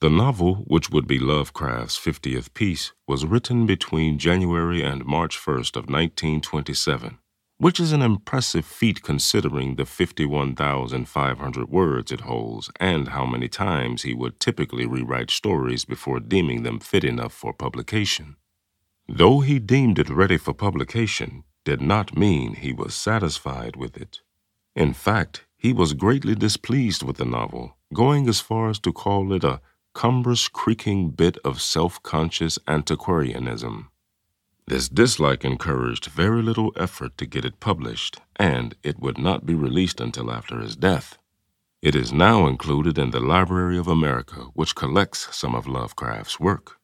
The 0.00 0.10
novel, 0.10 0.64
which 0.66 0.90
would 0.90 1.06
be 1.06 1.20
Lovecraft's 1.20 1.96
50th 1.96 2.52
piece, 2.52 2.94
was 3.06 3.24
written 3.24 3.64
between 3.64 4.18
January 4.18 4.82
and 4.82 5.04
March 5.04 5.38
1st 5.38 5.76
of 5.76 5.88
1927 5.88 7.18
which 7.60 7.78
is 7.78 7.92
an 7.92 8.00
impressive 8.00 8.64
feat 8.64 9.02
considering 9.02 9.76
the 9.76 9.84
51,500 9.84 11.68
words 11.68 12.10
it 12.10 12.22
holds 12.22 12.70
and 12.80 13.08
how 13.08 13.26
many 13.26 13.48
times 13.48 14.00
he 14.00 14.14
would 14.14 14.40
typically 14.40 14.86
rewrite 14.86 15.30
stories 15.30 15.84
before 15.84 16.20
deeming 16.20 16.62
them 16.62 16.80
fit 16.80 17.04
enough 17.04 17.34
for 17.34 17.52
publication. 17.52 18.36
Though 19.06 19.40
he 19.40 19.58
deemed 19.58 19.98
it 19.98 20.08
ready 20.08 20.38
for 20.38 20.54
publication, 20.54 21.44
did 21.66 21.82
not 21.82 22.16
mean 22.16 22.54
he 22.54 22.72
was 22.72 22.94
satisfied 22.94 23.76
with 23.76 23.94
it. 23.98 24.20
In 24.74 24.94
fact, 24.94 25.44
he 25.58 25.74
was 25.74 25.92
greatly 25.92 26.34
displeased 26.34 27.02
with 27.02 27.18
the 27.18 27.26
novel, 27.26 27.76
going 27.92 28.26
as 28.26 28.40
far 28.40 28.70
as 28.70 28.78
to 28.78 28.90
call 28.90 29.34
it 29.34 29.44
a 29.44 29.60
cumbrous, 29.94 30.48
creaking 30.48 31.10
bit 31.10 31.36
of 31.44 31.60
self 31.60 32.02
conscious 32.02 32.58
antiquarianism. 32.66 33.89
This 34.66 34.88
dislike 34.88 35.44
encouraged 35.44 36.06
very 36.06 36.42
little 36.42 36.72
effort 36.76 37.18
to 37.18 37.26
get 37.26 37.44
it 37.44 37.60
published, 37.60 38.20
and 38.36 38.74
it 38.82 39.00
would 39.00 39.18
not 39.18 39.44
be 39.44 39.54
released 39.54 40.00
until 40.00 40.30
after 40.30 40.60
his 40.60 40.76
death. 40.76 41.18
It 41.82 41.94
is 41.94 42.12
now 42.12 42.46
included 42.46 42.98
in 42.98 43.10
the 43.10 43.20
Library 43.20 43.78
of 43.78 43.88
America, 43.88 44.48
which 44.54 44.74
collects 44.74 45.34
some 45.34 45.54
of 45.54 45.66
Lovecraft's 45.66 46.38
work. 46.38 46.76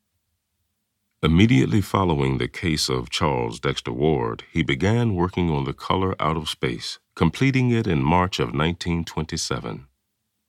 Immediately 1.23 1.81
following 1.81 2.39
the 2.39 2.49
case 2.49 2.89
of 2.89 3.11
Charles 3.11 3.61
Dexter 3.61 3.93
Ward, 3.93 4.45
he 4.53 4.63
began 4.63 5.15
working 5.15 5.51
on 5.51 5.65
The 5.65 5.73
Color 5.73 6.15
Out 6.21 6.37
of 6.37 6.49
Space, 6.49 6.99
completing 7.15 7.71
it 7.71 7.87
in 7.87 8.03
March 8.03 8.39
of 8.39 8.49
1927. 8.49 9.87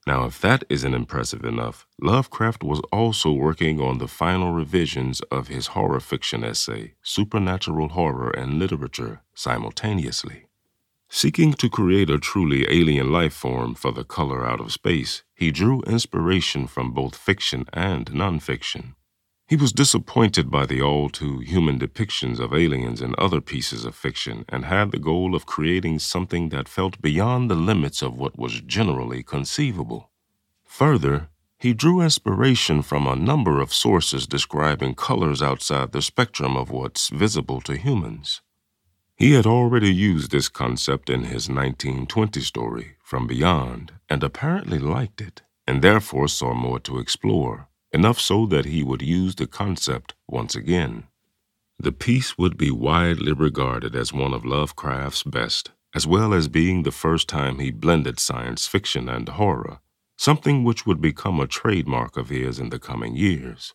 Now, 0.08 0.24
if 0.24 0.40
that 0.40 0.64
isn't 0.70 0.94
impressive 0.94 1.44
enough, 1.44 1.86
Lovecraft 2.00 2.64
was 2.64 2.80
also 2.94 3.30
working 3.34 3.82
on 3.82 3.98
the 3.98 4.08
final 4.08 4.54
revisions 4.54 5.20
of 5.30 5.50
his 5.50 5.68
horror 5.76 6.00
fiction 6.00 6.46
essay, 6.46 6.94
Supernatural 7.04 7.90
Horror 7.90 8.30
and 8.30 8.58
Literature, 8.58 9.20
simultaneously. 9.34 10.46
Seeking 11.10 11.52
to 11.56 11.70
create 11.70 12.10
a 12.10 12.20
truly 12.20 12.66
alien 12.70 13.12
life 13.12 13.34
form 13.34 13.76
for 13.76 13.92
the 13.92 14.06
color 14.06 14.48
out 14.48 14.62
of 14.62 14.72
space, 14.72 15.24
he 15.36 15.52
drew 15.52 15.82
inspiration 15.82 16.68
from 16.68 16.94
both 16.94 17.14
fiction 17.14 17.66
and 17.74 18.06
nonfiction. 18.06 18.94
He 19.48 19.56
was 19.56 19.72
disappointed 19.72 20.52
by 20.52 20.66
the 20.66 20.82
all 20.82 21.08
too 21.08 21.40
human 21.40 21.80
depictions 21.80 22.38
of 22.38 22.54
aliens 22.54 23.02
in 23.02 23.16
other 23.18 23.40
pieces 23.40 23.86
of 23.86 23.96
fiction 23.96 24.44
and 24.50 24.66
had 24.66 24.92
the 24.92 25.00
goal 25.00 25.36
of 25.36 25.46
creating 25.46 26.00
something 26.00 26.50
that 26.50 26.68
felt 26.68 27.02
beyond 27.02 27.50
the 27.50 27.56
limits 27.56 28.02
of 28.02 28.18
what 28.18 28.38
was 28.38 28.60
generally 28.60 29.24
conceivable. 29.24 30.12
Further, 30.66 31.30
he 31.58 31.74
drew 31.74 32.02
inspiration 32.02 32.82
from 32.82 33.08
a 33.08 33.16
number 33.16 33.62
of 33.62 33.74
sources 33.74 34.28
describing 34.28 34.96
colors 34.96 35.42
outside 35.42 35.94
the 35.94 36.02
spectrum 36.02 36.58
of 36.58 36.70
what's 36.70 37.08
visible 37.08 37.62
to 37.62 37.78
humans. 37.78 38.42
He 39.16 39.32
had 39.32 39.46
already 39.46 39.94
used 39.94 40.30
this 40.30 40.50
concept 40.50 41.10
in 41.10 41.22
his 41.22 41.48
1920 41.48 42.42
story, 42.42 42.98
From 43.02 43.28
Beyond, 43.28 43.94
and 44.10 44.24
apparently 44.24 44.78
liked 44.78 45.22
it, 45.22 45.42
and 45.66 45.82
therefore 45.82 46.28
saw 46.28 46.54
more 46.54 46.80
to 46.82 47.00
explore 47.00 47.67
enough 47.92 48.20
so 48.20 48.46
that 48.48 48.66
he 48.66 48.84
would 48.84 49.02
use 49.02 49.36
the 49.36 49.48
concept 49.48 50.14
once 50.28 50.56
again. 50.56 51.06
The 51.80 51.92
piece 51.92 52.38
would 52.38 52.58
be 52.58 52.72
widely 52.72 53.34
regarded 53.34 53.96
as 53.96 54.12
one 54.12 54.34
of 54.34 54.46
Lovecraft's 54.46 55.24
best, 55.24 55.72
as 55.94 56.08
well 56.08 56.34
as 56.34 56.48
being 56.48 56.84
the 56.84 56.92
first 56.92 57.30
time 57.30 57.60
he 57.60 57.72
blended 57.72 58.20
science 58.20 58.68
fiction 58.68 59.08
and 59.08 59.30
horror, 59.30 59.80
something 60.18 60.64
which 60.64 60.86
would 60.86 61.00
become 61.00 61.40
a 61.40 61.48
trademark 61.48 62.18
of 62.18 62.30
his 62.30 62.60
in 62.60 62.70
the 62.70 62.80
coming 62.80 63.16
years. 63.16 63.74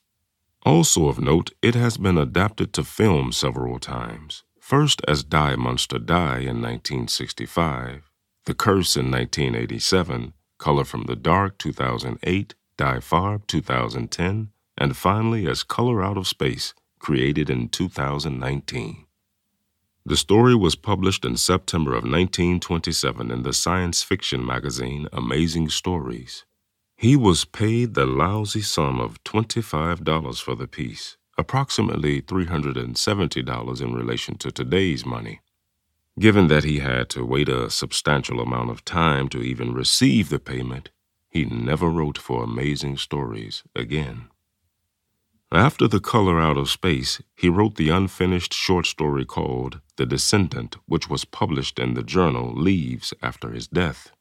Also 0.64 1.08
of 1.08 1.20
note, 1.20 1.50
it 1.62 1.74
has 1.74 1.96
been 1.96 2.18
adapted 2.18 2.72
to 2.72 2.84
film 2.84 3.32
several 3.32 3.78
times, 3.78 4.44
first 4.60 5.00
as 5.08 5.24
Die 5.24 5.56
Monster 5.56 5.98
Die 5.98 6.38
in 6.38 6.60
1965, 6.60 8.10
The 8.44 8.54
Curse 8.54 8.96
in 8.96 9.10
1987, 9.10 10.32
Color 10.58 10.84
from 10.84 11.04
the 11.04 11.16
Dark 11.16 11.58
2008, 11.58 12.54
Die 12.82 12.98
Farbe 12.98 13.46
2010, 13.46 14.48
and 14.76 14.96
finally 14.96 15.46
as 15.46 15.62
Color 15.62 16.02
Out 16.02 16.16
of 16.16 16.26
Space, 16.26 16.74
created 16.98 17.48
in 17.48 17.68
2019. 17.68 19.06
The 20.04 20.16
story 20.16 20.56
was 20.56 20.74
published 20.74 21.24
in 21.24 21.36
September 21.36 21.92
of 21.92 22.02
1927 22.02 23.30
in 23.30 23.44
the 23.44 23.52
science 23.52 24.02
fiction 24.02 24.44
magazine 24.44 25.06
Amazing 25.12 25.68
Stories. 25.68 26.44
He 26.96 27.14
was 27.14 27.44
paid 27.44 27.94
the 27.94 28.04
lousy 28.04 28.62
sum 28.62 28.98
of 28.98 29.22
$25 29.22 30.42
for 30.42 30.56
the 30.56 30.66
piece, 30.66 31.16
approximately 31.38 32.20
$370 32.20 33.80
in 33.80 33.94
relation 33.94 34.36
to 34.38 34.50
today's 34.50 35.06
money. 35.06 35.40
Given 36.18 36.48
that 36.48 36.64
he 36.64 36.80
had 36.80 37.08
to 37.10 37.24
wait 37.24 37.48
a 37.48 37.70
substantial 37.70 38.40
amount 38.40 38.70
of 38.70 38.84
time 38.84 39.28
to 39.28 39.40
even 39.40 39.72
receive 39.72 40.30
the 40.30 40.40
payment, 40.40 40.90
he 41.32 41.46
never 41.46 41.88
wrote 41.88 42.18
for 42.18 42.44
Amazing 42.44 42.98
Stories 42.98 43.62
again. 43.74 44.28
After 45.50 45.88
The 45.88 45.98
Color 46.00 46.38
Out 46.38 46.58
of 46.58 46.68
Space, 46.68 47.22
he 47.34 47.48
wrote 47.48 47.76
the 47.76 47.88
unfinished 47.88 48.52
short 48.52 48.84
story 48.84 49.24
called 49.24 49.80
The 49.96 50.04
Descendant, 50.04 50.76
which 50.84 51.08
was 51.08 51.24
published 51.24 51.78
in 51.78 51.94
the 51.94 52.02
journal 52.02 52.52
Leaves 52.52 53.14
after 53.22 53.50
his 53.50 53.66
death. 53.66 54.12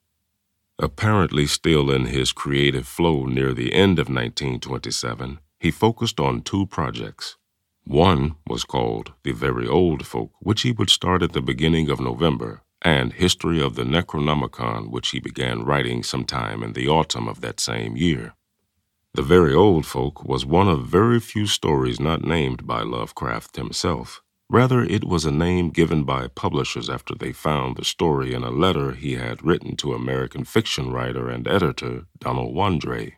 Apparently, 0.80 1.46
still 1.48 1.91
in 1.91 2.06
his 2.06 2.32
creative 2.32 2.88
flow 2.88 3.25
near 3.25 3.53
the 3.53 3.74
end 3.74 4.00
of 4.00 4.08
1927, 4.08 5.39
he 5.60 5.70
focused 5.70 6.20
on 6.20 6.41
two 6.41 6.65
projects. 6.65 7.36
One 7.84 8.36
was 8.48 8.63
called 8.63 9.12
The 9.24 9.34
Very 9.34 9.68
Old 9.68 10.08
Folk, 10.08 10.32
which 10.39 10.62
he 10.62 10.72
would 10.72 10.89
start 10.89 11.22
at 11.22 11.34
the 11.34 11.41
beginning 11.41 11.89
of 11.89 12.00
November, 12.00 12.62
and 12.82 13.14
History 13.14 13.62
of 13.62 13.76
the 13.76 13.84
Necronomicon, 13.84 14.90
which 14.90 15.10
he 15.10 15.20
began 15.20 15.64
writing 15.64 16.04
sometime 16.04 16.64
in 16.64 16.74
the 16.74 16.88
autumn 16.88 17.28
of 17.28 17.42
that 17.42 17.60
same 17.60 17.96
year. 17.96 18.34
The 19.14 19.22
Very 19.22 19.54
Old 19.54 19.86
Folk 19.86 20.24
was 20.24 20.46
one 20.46 20.70
of 20.70 20.88
very 20.88 21.20
few 21.20 21.46
stories 21.46 22.00
not 22.00 22.24
named 22.24 22.66
by 22.66 22.82
Lovecraft 22.82 23.58
himself. 23.58 24.22
Rather, 24.50 24.82
it 24.82 25.06
was 25.06 25.26
a 25.26 25.32
name 25.32 25.70
given 25.70 26.04
by 26.04 26.28
publishers 26.28 26.90
after 26.90 27.16
they 27.16 27.32
found 27.32 27.76
the 27.76 27.86
story 27.86 28.34
in 28.34 28.44
a 28.44 28.52
letter 28.52 28.92
he 28.92 29.14
had 29.14 29.46
written 29.46 29.76
to 29.78 29.94
American 29.94 30.44
fiction 30.44 30.92
writer 30.92 31.30
and 31.30 31.48
editor 31.48 32.06
Donald 32.20 32.56
Wandrei. 32.56 33.14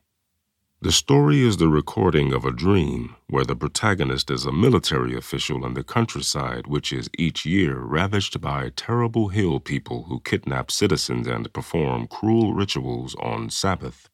The 0.84 0.92
story 0.92 1.40
is 1.40 1.56
the 1.56 1.70
recording 1.70 2.34
of 2.34 2.44
a 2.44 2.52
dream 2.52 3.16
where 3.30 3.46
the 3.46 3.56
protagonist 3.56 4.30
is 4.30 4.46
a 4.46 4.52
military 4.52 5.16
official 5.16 5.66
in 5.66 5.76
the 5.76 5.84
countryside, 5.84 6.68
which 6.68 6.92
is 6.92 7.10
each 7.18 7.46
year 7.46 7.80
ravaged 7.80 8.42
by 8.42 8.70
terrible 8.76 9.30
hill 9.30 9.62
people 9.62 10.04
who 10.10 10.20
kidnap 10.20 10.70
citizens 10.70 11.26
and 11.26 11.54
perform 11.54 12.08
cruel 12.08 12.54
rituals 12.54 13.16
on 13.22 13.50
Sabbath. 13.50 14.10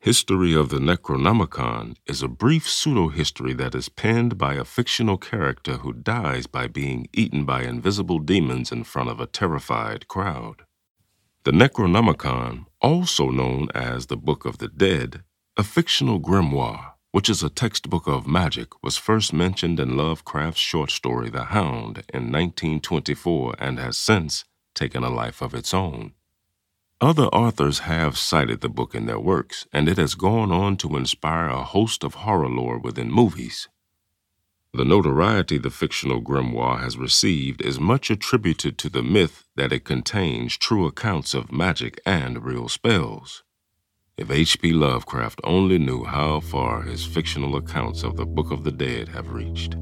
History 0.00 0.52
of 0.52 0.70
the 0.70 0.80
Necronomicon 0.80 1.94
is 2.06 2.22
a 2.22 2.28
brief 2.44 2.68
pseudo 2.68 3.06
history 3.06 3.54
that 3.54 3.76
is 3.76 3.88
penned 3.88 4.36
by 4.36 4.54
a 4.54 4.64
fictional 4.64 5.16
character 5.16 5.74
who 5.74 5.92
dies 5.92 6.48
by 6.48 6.66
being 6.66 7.06
eaten 7.12 7.44
by 7.44 7.62
invisible 7.62 8.18
demons 8.18 8.72
in 8.72 8.82
front 8.82 9.10
of 9.10 9.20
a 9.20 9.26
terrified 9.26 10.08
crowd. 10.08 10.64
The 11.44 11.52
Necronomicon, 11.52 12.66
also 12.80 13.30
known 13.30 13.68
as 13.76 14.06
the 14.06 14.16
Book 14.16 14.44
of 14.44 14.58
the 14.58 14.66
Dead, 14.66 15.22
a 15.54 15.62
fictional 15.62 16.18
grimoire, 16.18 16.92
which 17.10 17.28
is 17.28 17.42
a 17.42 17.50
textbook 17.50 18.06
of 18.06 18.26
magic, 18.26 18.82
was 18.82 18.96
first 18.96 19.34
mentioned 19.34 19.78
in 19.78 19.98
Lovecraft's 19.98 20.58
short 20.58 20.90
story 20.90 21.28
The 21.28 21.44
Hound 21.44 22.04
in 22.08 22.32
1924 22.32 23.56
and 23.58 23.78
has 23.78 23.98
since 23.98 24.46
taken 24.74 25.04
a 25.04 25.10
life 25.10 25.42
of 25.42 25.54
its 25.54 25.74
own. 25.74 26.12
Other 27.02 27.26
authors 27.26 27.80
have 27.80 28.16
cited 28.16 28.62
the 28.62 28.70
book 28.70 28.94
in 28.94 29.04
their 29.04 29.20
works, 29.20 29.66
and 29.74 29.90
it 29.90 29.98
has 29.98 30.14
gone 30.14 30.50
on 30.50 30.78
to 30.78 30.96
inspire 30.96 31.48
a 31.48 31.64
host 31.64 32.02
of 32.02 32.14
horror 32.14 32.48
lore 32.48 32.78
within 32.78 33.10
movies. 33.10 33.68
The 34.72 34.86
notoriety 34.86 35.58
the 35.58 35.70
fictional 35.70 36.22
grimoire 36.22 36.80
has 36.80 36.96
received 36.96 37.60
is 37.60 37.78
much 37.78 38.08
attributed 38.10 38.78
to 38.78 38.88
the 38.88 39.02
myth 39.02 39.44
that 39.56 39.72
it 39.72 39.84
contains 39.84 40.56
true 40.56 40.86
accounts 40.86 41.34
of 41.34 41.52
magic 41.52 42.00
and 42.06 42.42
real 42.42 42.70
spells. 42.70 43.42
If 44.18 44.30
H.P. 44.30 44.74
Lovecraft 44.74 45.40
only 45.42 45.78
knew 45.78 46.04
how 46.04 46.40
far 46.40 46.82
his 46.82 47.02
fictional 47.02 47.56
accounts 47.56 48.02
of 48.02 48.16
the 48.16 48.26
Book 48.26 48.50
of 48.50 48.62
the 48.62 48.70
Dead 48.70 49.08
have 49.08 49.32
reached. 49.32 49.74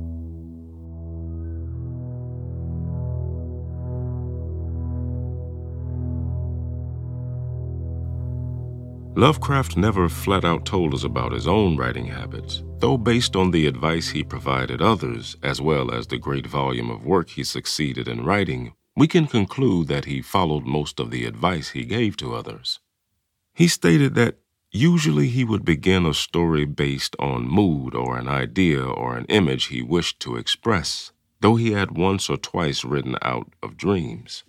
Lovecraft 9.16 9.76
never 9.76 10.08
flat 10.08 10.44
out 10.44 10.64
told 10.64 10.94
us 10.94 11.02
about 11.02 11.32
his 11.32 11.48
own 11.48 11.76
writing 11.76 12.06
habits, 12.06 12.62
though, 12.78 12.96
based 12.96 13.34
on 13.34 13.50
the 13.50 13.66
advice 13.66 14.10
he 14.10 14.22
provided 14.22 14.80
others, 14.80 15.36
as 15.42 15.60
well 15.60 15.92
as 15.92 16.06
the 16.06 16.18
great 16.18 16.46
volume 16.46 16.88
of 16.88 17.04
work 17.04 17.30
he 17.30 17.42
succeeded 17.42 18.06
in 18.06 18.24
writing, 18.24 18.74
we 18.96 19.08
can 19.08 19.26
conclude 19.26 19.88
that 19.88 20.04
he 20.04 20.22
followed 20.22 20.64
most 20.64 21.00
of 21.00 21.10
the 21.10 21.24
advice 21.24 21.70
he 21.70 21.84
gave 21.84 22.16
to 22.18 22.32
others. 22.32 22.78
He 23.60 23.68
stated 23.68 24.14
that 24.14 24.38
usually 24.72 25.28
he 25.28 25.44
would 25.44 25.66
begin 25.66 26.06
a 26.06 26.14
story 26.14 26.64
based 26.64 27.14
on 27.18 27.46
mood 27.46 27.94
or 27.94 28.16
an 28.16 28.26
idea 28.26 28.82
or 28.82 29.18
an 29.18 29.26
image 29.26 29.66
he 29.66 29.82
wished 29.82 30.18
to 30.20 30.36
express, 30.36 31.12
though 31.40 31.56
he 31.56 31.72
had 31.72 31.90
once 31.90 32.30
or 32.30 32.38
twice 32.38 32.86
written 32.86 33.16
out 33.20 33.52
of 33.62 33.76
dreams. 33.76 34.44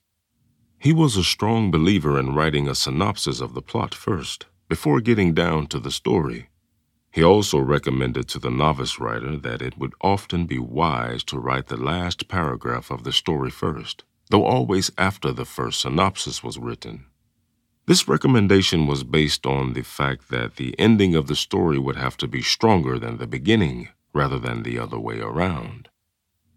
He 0.79 0.93
was 0.93 1.17
a 1.17 1.25
strong 1.25 1.71
believer 1.71 2.17
in 2.17 2.33
writing 2.33 2.69
a 2.69 2.73
synopsis 2.73 3.41
of 3.41 3.53
the 3.53 3.61
plot 3.61 3.93
first 3.93 4.45
before 4.69 5.01
getting 5.01 5.33
down 5.33 5.67
to 5.67 5.79
the 5.79 5.91
story. 5.91 6.47
He 7.11 7.21
also 7.21 7.59
recommended 7.59 8.29
to 8.29 8.39
the 8.39 8.49
novice 8.49 8.97
writer 8.97 9.35
that 9.35 9.61
it 9.61 9.77
would 9.77 9.91
often 9.99 10.45
be 10.45 10.57
wise 10.57 11.25
to 11.25 11.37
write 11.37 11.67
the 11.67 11.75
last 11.75 12.29
paragraph 12.29 12.89
of 12.89 13.03
the 13.03 13.11
story 13.11 13.51
first, 13.51 14.05
though 14.29 14.45
always 14.45 14.89
after 14.97 15.33
the 15.33 15.43
first 15.43 15.81
synopsis 15.81 16.41
was 16.41 16.57
written. 16.57 17.07
This 17.91 18.07
recommendation 18.07 18.87
was 18.87 19.03
based 19.03 19.45
on 19.45 19.73
the 19.73 19.81
fact 19.81 20.29
that 20.29 20.55
the 20.55 20.73
ending 20.79 21.13
of 21.13 21.27
the 21.27 21.35
story 21.35 21.77
would 21.77 21.97
have 21.97 22.15
to 22.19 22.25
be 22.25 22.41
stronger 22.41 22.97
than 22.97 23.17
the 23.17 23.27
beginning, 23.27 23.89
rather 24.13 24.39
than 24.39 24.63
the 24.63 24.79
other 24.79 24.97
way 24.97 25.19
around. 25.19 25.89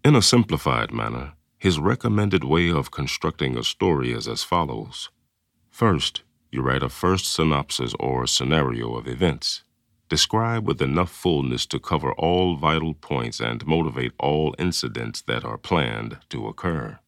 In 0.05 0.15
a 0.15 0.23
simplified 0.23 0.93
manner, 0.93 1.33
his 1.59 1.81
recommended 1.81 2.45
way 2.45 2.71
of 2.71 2.93
constructing 2.93 3.59
a 3.59 3.65
story 3.65 4.13
is 4.13 4.29
as 4.29 4.45
follows 4.45 5.11
First, 5.73 6.23
you 6.53 6.63
write 6.63 6.85
a 6.85 6.89
first 6.89 7.27
synopsis 7.27 7.95
or 7.99 8.29
scenario 8.29 8.95
of 8.95 9.09
events. 9.09 9.65
Describe 10.09 10.65
with 10.69 10.81
enough 10.81 11.11
fullness 11.11 11.67
to 11.67 11.81
cover 11.81 12.13
all 12.13 12.55
vital 12.55 12.95
points 12.95 13.41
and 13.41 13.67
motivate 13.67 14.13
all 14.21 14.55
incidents 14.57 15.21
that 15.23 15.45
are 15.45 15.59
planned 15.59 16.19
to 16.29 16.47
occur. 16.47 17.01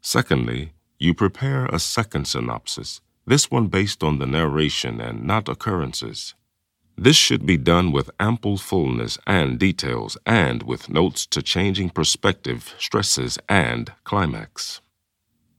Secondly, 0.00 0.72
you 0.98 1.14
prepare 1.14 1.66
a 1.66 1.78
second 1.78 2.26
synopsis, 2.26 3.02
this 3.28 3.50
one 3.50 3.66
based 3.68 4.02
on 4.02 4.18
the 4.18 4.26
narration 4.26 5.00
and 5.00 5.24
not 5.24 5.48
occurrences. 5.48 6.34
This 6.96 7.16
should 7.16 7.46
be 7.46 7.56
done 7.56 7.92
with 7.92 8.10
ample 8.18 8.56
fullness 8.56 9.18
and 9.26 9.58
details 9.58 10.16
and 10.26 10.64
with 10.64 10.88
notes 10.88 11.26
to 11.26 11.42
changing 11.42 11.90
perspective, 11.90 12.74
stresses, 12.78 13.38
and 13.48 13.92
climax. 14.02 14.80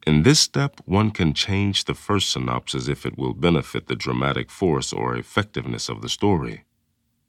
In 0.05 0.23
this 0.23 0.39
step, 0.39 0.82
one 0.86 1.12
can 1.12 1.34
change 1.34 1.86
the 1.86 1.93
first 1.93 2.32
synopsis 2.32 2.88
if 2.88 3.05
it 3.05 3.17
will 3.17 3.34
benefit 3.34 3.88
the 3.88 3.95
dramatic 3.95 4.49
force 4.49 4.91
or 4.91 5.15
effectiveness 5.15 5.88
of 5.88 6.01
the 6.01 6.10
story. 6.10 6.65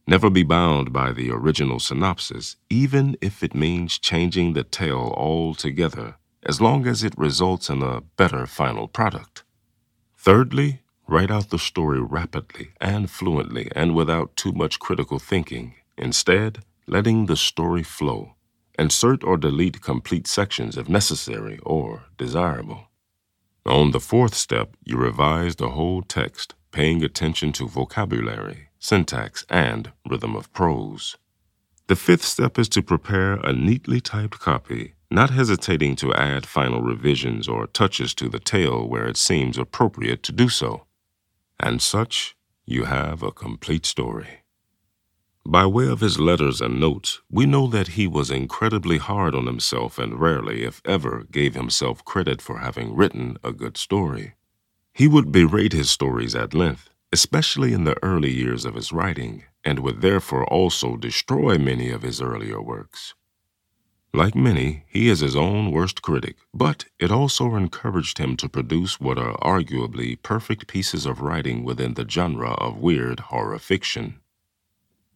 Never 0.06 0.30
be 0.30 0.42
bound 0.42 0.92
by 0.92 1.12
the 1.12 1.30
original 1.30 1.78
synopsis, 1.78 2.56
even 2.68 3.16
if 3.20 3.42
it 3.42 3.54
means 3.54 3.98
changing 3.98 4.54
the 4.54 4.64
tale 4.64 5.14
altogether, 5.16 6.16
as 6.42 6.60
long 6.60 6.86
as 6.86 7.04
it 7.04 7.16
results 7.18 7.68
in 7.68 7.82
a 7.82 8.00
better 8.16 8.46
final 8.46 8.88
product. 8.88 9.44
Thirdly, 10.22 10.82
write 11.08 11.30
out 11.30 11.48
the 11.48 11.58
story 11.58 11.98
rapidly 11.98 12.72
and 12.78 13.10
fluently 13.10 13.70
and 13.74 13.94
without 13.94 14.36
too 14.36 14.52
much 14.52 14.78
critical 14.78 15.18
thinking, 15.18 15.76
instead, 15.96 16.62
letting 16.86 17.24
the 17.24 17.38
story 17.38 17.82
flow. 17.82 18.34
Insert 18.78 19.24
or 19.24 19.38
delete 19.38 19.80
complete 19.80 20.26
sections 20.26 20.76
if 20.76 20.90
necessary 20.90 21.58
or 21.62 22.04
desirable. 22.18 22.88
On 23.64 23.92
the 23.92 23.98
fourth 23.98 24.34
step, 24.34 24.76
you 24.84 24.98
revise 24.98 25.56
the 25.56 25.70
whole 25.70 26.02
text, 26.02 26.54
paying 26.70 27.02
attention 27.02 27.50
to 27.52 27.66
vocabulary, 27.66 28.68
syntax, 28.78 29.46
and 29.48 29.90
rhythm 30.06 30.36
of 30.36 30.52
prose. 30.52 31.16
The 31.86 31.96
fifth 31.96 32.26
step 32.26 32.58
is 32.58 32.68
to 32.70 32.82
prepare 32.82 33.36
a 33.36 33.54
neatly 33.54 34.02
typed 34.02 34.38
copy, 34.38 34.96
not 35.10 35.30
hesitating 35.30 35.96
to 35.96 36.14
add 36.14 36.46
final 36.46 36.82
revisions 36.82 37.48
or 37.48 37.66
touches 37.66 38.14
to 38.14 38.28
the 38.28 38.38
tale 38.38 38.88
where 38.88 39.06
it 39.06 39.16
seems 39.16 39.58
appropriate 39.58 40.22
to 40.22 40.32
do 40.32 40.48
so. 40.48 40.86
And 41.58 41.82
such, 41.82 42.36
you 42.64 42.84
have 42.84 43.22
a 43.22 43.32
complete 43.32 43.84
story. 43.84 44.44
By 45.44 45.66
way 45.66 45.88
of 45.88 46.00
his 46.00 46.20
letters 46.20 46.60
and 46.60 46.78
notes, 46.78 47.20
we 47.30 47.44
know 47.46 47.66
that 47.66 47.88
he 47.88 48.06
was 48.06 48.30
incredibly 48.30 48.98
hard 48.98 49.34
on 49.34 49.46
himself 49.46 49.98
and 49.98 50.20
rarely, 50.20 50.62
if 50.62 50.80
ever, 50.84 51.26
gave 51.30 51.54
himself 51.54 52.04
credit 52.04 52.40
for 52.40 52.58
having 52.58 52.94
written 52.94 53.36
a 53.42 53.50
good 53.50 53.76
story. 53.76 54.34
He 54.92 55.08
would 55.08 55.32
berate 55.32 55.72
his 55.72 55.90
stories 55.90 56.34
at 56.34 56.54
length, 56.54 56.90
especially 57.10 57.72
in 57.72 57.84
the 57.84 57.96
early 58.02 58.30
years 58.30 58.64
of 58.64 58.74
his 58.74 58.92
writing, 58.92 59.44
and 59.64 59.80
would 59.80 60.02
therefore 60.02 60.44
also 60.44 60.96
destroy 60.96 61.58
many 61.58 61.90
of 61.90 62.02
his 62.02 62.20
earlier 62.20 62.60
works. 62.60 63.14
Like 64.12 64.34
many, 64.34 64.84
he 64.88 65.08
is 65.08 65.20
his 65.20 65.36
own 65.36 65.70
worst 65.70 66.02
critic, 66.02 66.36
but 66.52 66.86
it 66.98 67.12
also 67.12 67.54
encouraged 67.54 68.18
him 68.18 68.36
to 68.38 68.48
produce 68.48 68.98
what 68.98 69.18
are 69.18 69.38
arguably 69.38 70.20
perfect 70.20 70.66
pieces 70.66 71.06
of 71.06 71.20
writing 71.20 71.62
within 71.62 71.94
the 71.94 72.08
genre 72.08 72.50
of 72.54 72.78
weird 72.78 73.20
horror 73.20 73.58
fiction. 73.60 74.20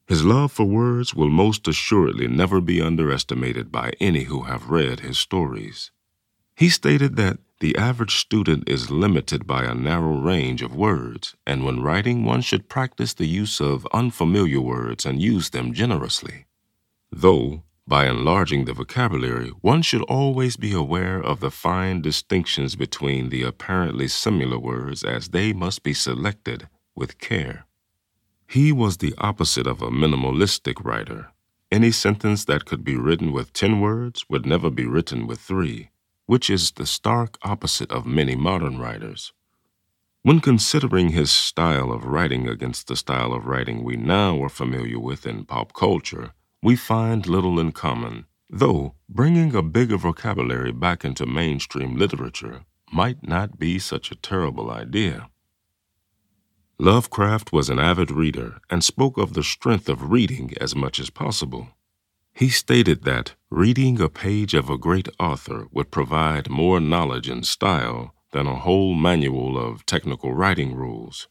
His 0.07 0.25
love 0.25 0.53
for 0.53 0.67
words 0.67 1.15
will 1.15 1.31
most 1.31 1.67
assuredly 1.67 2.29
never 2.29 2.61
be 2.61 2.81
underestimated 2.81 3.73
by 3.73 3.95
any 4.01 4.25
who 4.25 4.43
have 4.43 4.71
read 4.71 5.01
his 5.01 5.19
stories. 5.19 5.91
He 6.55 6.69
stated 6.69 7.17
that 7.17 7.39
the 7.59 7.77
average 7.77 8.17
student 8.17 8.69
is 8.69 8.91
limited 8.91 9.47
by 9.47 9.65
a 9.65 9.75
narrow 9.75 10.19
range 10.19 10.63
of 10.63 10.77
words, 10.77 11.35
and 11.47 11.65
when 11.65 11.83
writing, 11.83 12.25
one 12.25 12.43
should 12.43 12.69
practice 12.69 13.15
the 13.15 13.27
use 13.27 13.61
of 13.61 13.89
unfamiliar 13.93 14.61
words 14.61 15.05
and 15.05 15.21
use 15.21 15.51
them 15.51 15.73
generously. 15.73 16.47
Though, 17.11 17.63
by 17.87 18.07
enlarging 18.07 18.65
the 18.65 18.73
vocabulary, 18.73 19.51
one 19.61 19.83
should 19.83 20.03
always 20.03 20.57
be 20.57 20.73
aware 20.73 21.23
of 21.23 21.41
the 21.41 21.51
fine 21.51 22.01
distinctions 22.01 22.77
between 22.77 23.29
the 23.29 23.43
apparently 23.43 24.09
similar 24.09 24.59
words 24.59 25.05
as 25.05 25.29
they 25.29 25.53
must 25.53 25.83
be 25.83 25.93
selected 25.93 26.69
with 26.97 27.19
care. 27.19 27.67
He 28.49 28.73
was 28.73 28.99
the 28.99 29.15
opposite 29.19 29.67
of 29.67 29.83
a 29.83 29.91
minimalistic 29.91 30.83
writer. 30.85 31.33
Any 31.71 31.91
sentence 31.91 32.45
that 32.47 32.65
could 32.65 32.85
be 32.85 32.97
written 32.97 33.33
with 33.33 33.53
10 33.53 33.81
words 33.81 34.25
would 34.31 34.47
never 34.47 34.71
be 34.71 34.87
written 34.87 35.27
with 35.27 35.41
three, 35.41 35.91
which 36.27 36.49
is 36.49 36.73
the 36.73 36.87
stark 36.87 37.37
opposite 37.43 37.91
of 37.91 38.07
many 38.07 38.35
modern 38.35 38.79
writers. 38.79 39.33
When 40.23 40.41
considering 40.41 41.11
his 41.11 41.31
style 41.31 41.93
of 41.93 42.07
writing 42.07 42.49
against 42.49 42.89
the 42.89 42.97
style 42.97 43.35
of 43.35 43.45
writing 43.45 43.85
we 43.85 43.97
now 43.97 44.43
are 44.43 44.49
familiar 44.49 44.99
with 44.99 45.27
in 45.27 45.45
pop 45.45 45.75
culture, 45.75 46.33
we 46.65 46.75
find 46.75 47.27
little 47.27 47.61
in 47.61 47.71
common, 47.71 48.25
though 48.49 48.95
bringing 49.07 49.55
a 49.55 49.61
bigger 49.61 49.99
vocabulary 49.99 50.73
back 50.73 51.05
into 51.05 51.27
mainstream 51.27 51.95
literature 51.95 52.65
might 52.91 53.29
not 53.29 53.59
be 53.59 53.79
such 53.79 54.11
a 54.11 54.15
terrible 54.17 54.71
idea. 54.71 55.29
Lovecraft 56.79 57.53
was 57.53 57.69
an 57.69 57.79
avid 57.79 58.11
reader 58.11 58.61
and 58.71 58.83
spoke 58.83 59.19
of 59.19 59.35
the 59.35 59.43
strength 59.43 59.91
of 59.91 60.11
reading 60.11 60.55
as 60.59 60.75
much 60.75 60.99
as 60.99 61.11
possible. 61.11 61.69
He 62.33 62.49
stated 62.49 63.05
that 63.05 63.35
reading 63.51 64.01
a 64.01 64.09
page 64.09 64.55
of 64.55 64.71
a 64.71 64.79
great 64.79 65.09
author 65.21 65.67
would 65.71 65.91
provide 65.91 66.49
more 66.49 66.81
knowledge 66.81 67.29
and 67.29 67.47
style 67.47 68.15
than 68.33 68.47
a 68.47 68.57
whole 68.57 68.95
manual 68.95 69.59
of 69.59 69.85
technical 69.85 70.33
writing 70.33 70.75
rules. 70.75 71.29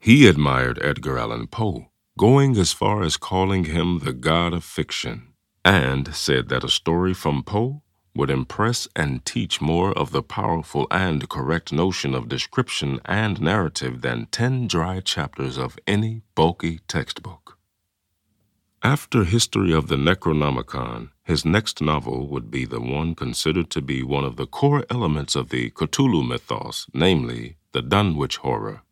He 0.00 0.26
admired 0.26 0.80
Edgar 0.82 1.18
Allan 1.18 1.46
Poe, 1.46 1.86
going 2.18 2.56
as 2.56 2.72
far 2.72 3.02
as 3.02 3.18
calling 3.18 3.64
him 3.64 3.98
the 3.98 4.12
god 4.12 4.54
of 4.54 4.64
fiction, 4.64 5.34
and 5.64 6.14
said 6.14 6.48
that 6.48 6.64
a 6.64 6.68
story 6.68 7.12
from 7.12 7.42
Poe 7.42 7.82
would 8.14 8.30
impress 8.30 8.88
and 8.96 9.22
teach 9.26 9.60
more 9.60 9.92
of 9.92 10.10
the 10.10 10.22
powerful 10.22 10.86
and 10.90 11.28
correct 11.28 11.70
notion 11.72 12.14
of 12.14 12.30
description 12.30 12.98
and 13.04 13.40
narrative 13.40 14.00
than 14.00 14.26
ten 14.30 14.66
dry 14.66 15.00
chapters 15.00 15.58
of 15.58 15.78
any 15.86 16.22
bulky 16.34 16.80
textbook. 16.88 17.58
After 18.82 19.24
History 19.24 19.72
of 19.74 19.88
the 19.88 19.96
Necronomicon, 19.96 21.10
his 21.24 21.44
next 21.44 21.82
novel 21.82 22.28
would 22.28 22.50
be 22.50 22.64
the 22.64 22.80
one 22.80 23.14
considered 23.14 23.68
to 23.70 23.82
be 23.82 24.02
one 24.02 24.24
of 24.24 24.36
the 24.36 24.46
core 24.46 24.84
elements 24.88 25.34
of 25.34 25.50
the 25.50 25.70
Cthulhu 25.70 26.26
mythos, 26.26 26.86
namely, 26.94 27.56
the 27.72 27.82
Dunwich 27.82 28.38
Horror. 28.38 28.82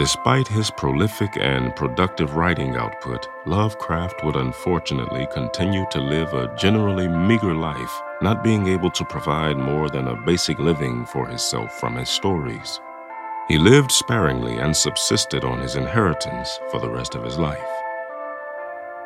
Despite 0.00 0.48
his 0.48 0.70
prolific 0.70 1.36
and 1.38 1.76
productive 1.76 2.34
writing 2.34 2.74
output, 2.74 3.28
Lovecraft 3.44 4.24
would 4.24 4.34
unfortunately 4.34 5.28
continue 5.30 5.84
to 5.90 6.00
live 6.00 6.32
a 6.32 6.50
generally 6.56 7.06
meager 7.06 7.54
life, 7.54 8.00
not 8.22 8.42
being 8.42 8.66
able 8.66 8.90
to 8.92 9.04
provide 9.04 9.58
more 9.58 9.90
than 9.90 10.08
a 10.08 10.16
basic 10.24 10.58
living 10.58 11.04
for 11.04 11.26
himself 11.26 11.78
from 11.78 11.96
his 11.96 12.08
stories. 12.08 12.80
He 13.46 13.58
lived 13.58 13.92
sparingly 13.92 14.56
and 14.56 14.74
subsisted 14.74 15.44
on 15.44 15.58
his 15.58 15.76
inheritance 15.76 16.58
for 16.70 16.80
the 16.80 16.88
rest 16.88 17.14
of 17.14 17.22
his 17.22 17.36
life. 17.36 17.60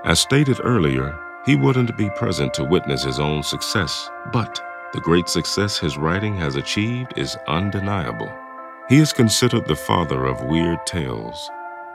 As 0.04 0.20
stated 0.20 0.60
earlier, 0.62 1.18
he 1.44 1.56
wouldn't 1.56 1.98
be 1.98 2.08
present 2.10 2.54
to 2.54 2.62
witness 2.62 3.02
his 3.02 3.18
own 3.18 3.42
success, 3.42 4.08
but 4.32 4.62
the 4.92 5.00
great 5.00 5.28
success 5.28 5.76
his 5.76 5.98
writing 5.98 6.36
has 6.36 6.54
achieved 6.54 7.14
is 7.16 7.36
undeniable. 7.48 8.32
He 8.86 8.98
is 8.98 9.14
considered 9.14 9.66
the 9.66 9.74
father 9.74 10.26
of 10.26 10.44
weird 10.44 10.84
tales. 10.84 11.50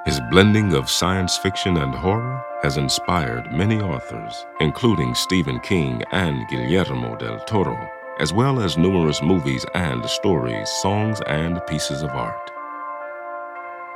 His 0.06 0.20
blending 0.32 0.74
of 0.74 0.90
science 0.90 1.38
fiction 1.38 1.78
and 1.78 1.94
horror 1.94 2.44
has 2.64 2.78
inspired 2.78 3.54
many 3.54 3.80
authors, 3.80 4.48
including 4.60 5.14
Stephen 5.14 5.60
King 5.60 6.02
and 6.12 6.48
Guillermo 6.48 7.16
del 7.16 7.42
Toro, 7.42 7.78
as 8.20 8.34
well 8.34 8.60
as 8.60 8.76
numerous 8.76 9.22
movies 9.22 9.64
and 9.76 10.04
stories, 10.10 10.68
songs, 10.82 11.22
and 11.28 11.62
pieces 11.68 12.02
of 12.02 12.10
art. 12.10 12.50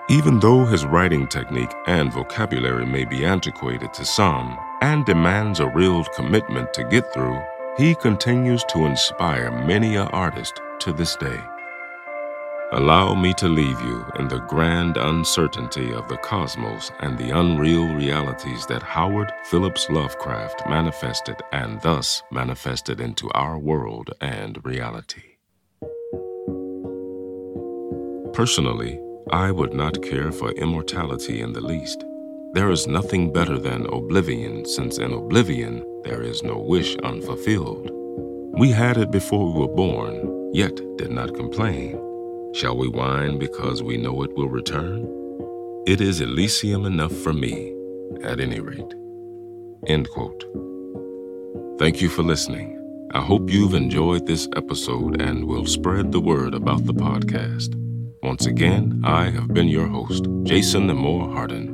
Even 0.07 0.39
though 0.39 0.63
his 0.63 0.85
writing 0.85 1.25
technique 1.25 1.73
and 1.87 2.13
vocabulary 2.13 2.85
may 2.85 3.05
be 3.05 3.25
antiquated 3.25 3.91
to 3.95 4.05
some 4.05 4.55
and 4.83 5.03
demands 5.05 5.59
a 5.59 5.69
real 5.69 6.03
commitment 6.15 6.71
to 6.75 6.83
get 6.83 7.11
through, 7.11 7.41
he 7.75 7.95
continues 7.95 8.63
to 8.65 8.85
inspire 8.85 9.49
many 9.65 9.95
a 9.95 10.03
artist 10.07 10.61
to 10.77 10.93
this 10.93 11.15
day. 11.15 11.39
Allow 12.71 13.13
me 13.13 13.33
to 13.35 13.47
leave 13.47 13.79
you 13.81 14.05
in 14.17 14.27
the 14.27 14.39
grand 14.47 14.97
uncertainty 14.97 15.93
of 15.93 16.07
the 16.07 16.17
cosmos 16.17 16.91
and 17.01 17.17
the 17.17 17.29
unreal 17.29 17.93
realities 17.93 18.65
that 18.65 18.81
Howard 18.81 19.31
Phillips 19.45 19.89
Lovecraft 19.89 20.63
manifested 20.67 21.35
and 21.51 21.81
thus 21.81 22.23
manifested 22.31 22.99
into 22.99 23.29
our 23.31 23.59
world 23.59 24.11
and 24.21 24.63
reality. 24.65 25.21
Personally, 28.33 28.99
I 29.31 29.51
would 29.51 29.73
not 29.73 30.01
care 30.01 30.31
for 30.31 30.51
immortality 30.53 31.41
in 31.41 31.53
the 31.53 31.61
least. 31.61 32.03
There 32.53 32.71
is 32.71 32.87
nothing 32.87 33.31
better 33.31 33.59
than 33.59 33.85
oblivion, 33.87 34.65
since 34.65 34.97
in 34.97 35.13
oblivion 35.13 35.83
there 36.03 36.23
is 36.23 36.41
no 36.43 36.57
wish 36.57 36.95
unfulfilled. 36.97 37.91
We 38.57 38.69
had 38.71 38.97
it 38.97 39.11
before 39.11 39.51
we 39.51 39.59
were 39.59 39.75
born, 39.75 40.51
yet 40.53 40.75
did 40.97 41.11
not 41.11 41.35
complain. 41.35 41.99
Shall 42.53 42.77
we 42.77 42.87
whine 42.87 43.39
because 43.39 43.81
we 43.81 43.97
know 43.97 44.21
it 44.21 44.35
will 44.37 44.47
return? 44.47 45.07
It 45.87 45.99
is 45.99 46.21
Elysium 46.21 46.85
enough 46.85 47.11
for 47.11 47.33
me, 47.33 47.75
at 48.23 48.39
any 48.39 48.59
rate. 48.59 48.93
End 49.87 50.07
quote. 50.11 50.45
Thank 51.79 51.99
you 51.99 52.09
for 52.09 52.21
listening. 52.21 52.79
I 53.11 53.21
hope 53.21 53.49
you've 53.49 53.73
enjoyed 53.73 54.27
this 54.27 54.47
episode 54.55 55.19
and 55.19 55.45
will 55.45 55.65
spread 55.65 56.11
the 56.11 56.19
word 56.21 56.53
about 56.53 56.85
the 56.85 56.93
podcast. 56.93 57.73
Once 58.21 58.45
again, 58.45 59.01
I 59.03 59.31
have 59.31 59.47
been 59.47 59.67
your 59.67 59.87
host, 59.87 60.27
Jason 60.43 60.85
Moore 60.95 61.29
Hardin. 61.33 61.72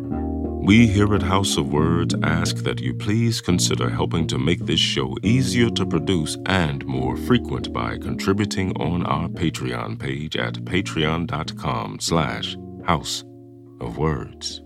We 0.61 0.85
here 0.85 1.15
at 1.15 1.23
House 1.23 1.57
of 1.57 1.71
Words 1.71 2.13
ask 2.21 2.57
that 2.57 2.79
you 2.79 2.93
please 2.93 3.41
consider 3.41 3.89
helping 3.89 4.27
to 4.27 4.37
make 4.37 4.65
this 4.65 4.79
show 4.79 5.15
easier 5.23 5.69
to 5.71 5.85
produce 5.85 6.37
and 6.45 6.85
more 6.85 7.17
frequent 7.17 7.73
by 7.73 7.97
contributing 7.97 8.75
on 8.77 9.03
our 9.05 9.29
Patreon 9.29 9.97
page 9.97 10.35
at 10.35 10.53
patreon.com 10.55 11.99
slash 11.99 12.55
House 12.85 13.23
of 13.81 13.97
Words. 13.97 14.61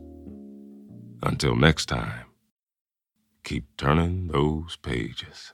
Until 1.22 1.56
next 1.56 1.86
time, 1.86 2.26
keep 3.46 3.66
turning 3.78 4.28
those 4.28 4.76
pages. 4.76 5.54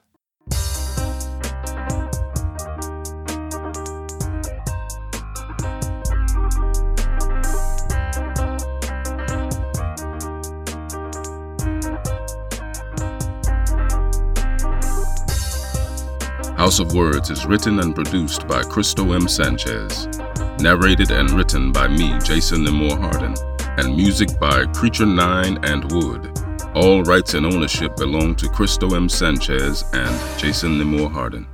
House 16.69 16.79
of 16.79 16.93
Words 16.93 17.31
is 17.31 17.47
written 17.47 17.79
and 17.79 17.95
produced 17.95 18.47
by 18.47 18.61
Cristo 18.61 19.13
M. 19.13 19.27
Sanchez, 19.27 20.05
narrated 20.59 21.09
and 21.09 21.31
written 21.31 21.71
by 21.71 21.87
me, 21.87 22.15
Jason 22.23 22.63
Nemore 22.63 22.95
Hardin, 22.95 23.33
and 23.79 23.97
music 23.97 24.39
by 24.39 24.67
Creature 24.67 25.07
Nine 25.07 25.57
and 25.63 25.91
Wood. 25.91 26.31
All 26.75 27.01
rights 27.01 27.33
and 27.33 27.43
ownership 27.43 27.95
belong 27.95 28.35
to 28.35 28.47
Cristo 28.49 28.93
M. 28.93 29.09
Sanchez 29.09 29.83
and 29.93 30.39
Jason 30.39 30.79
Nemore 30.79 31.11
Hardin. 31.11 31.47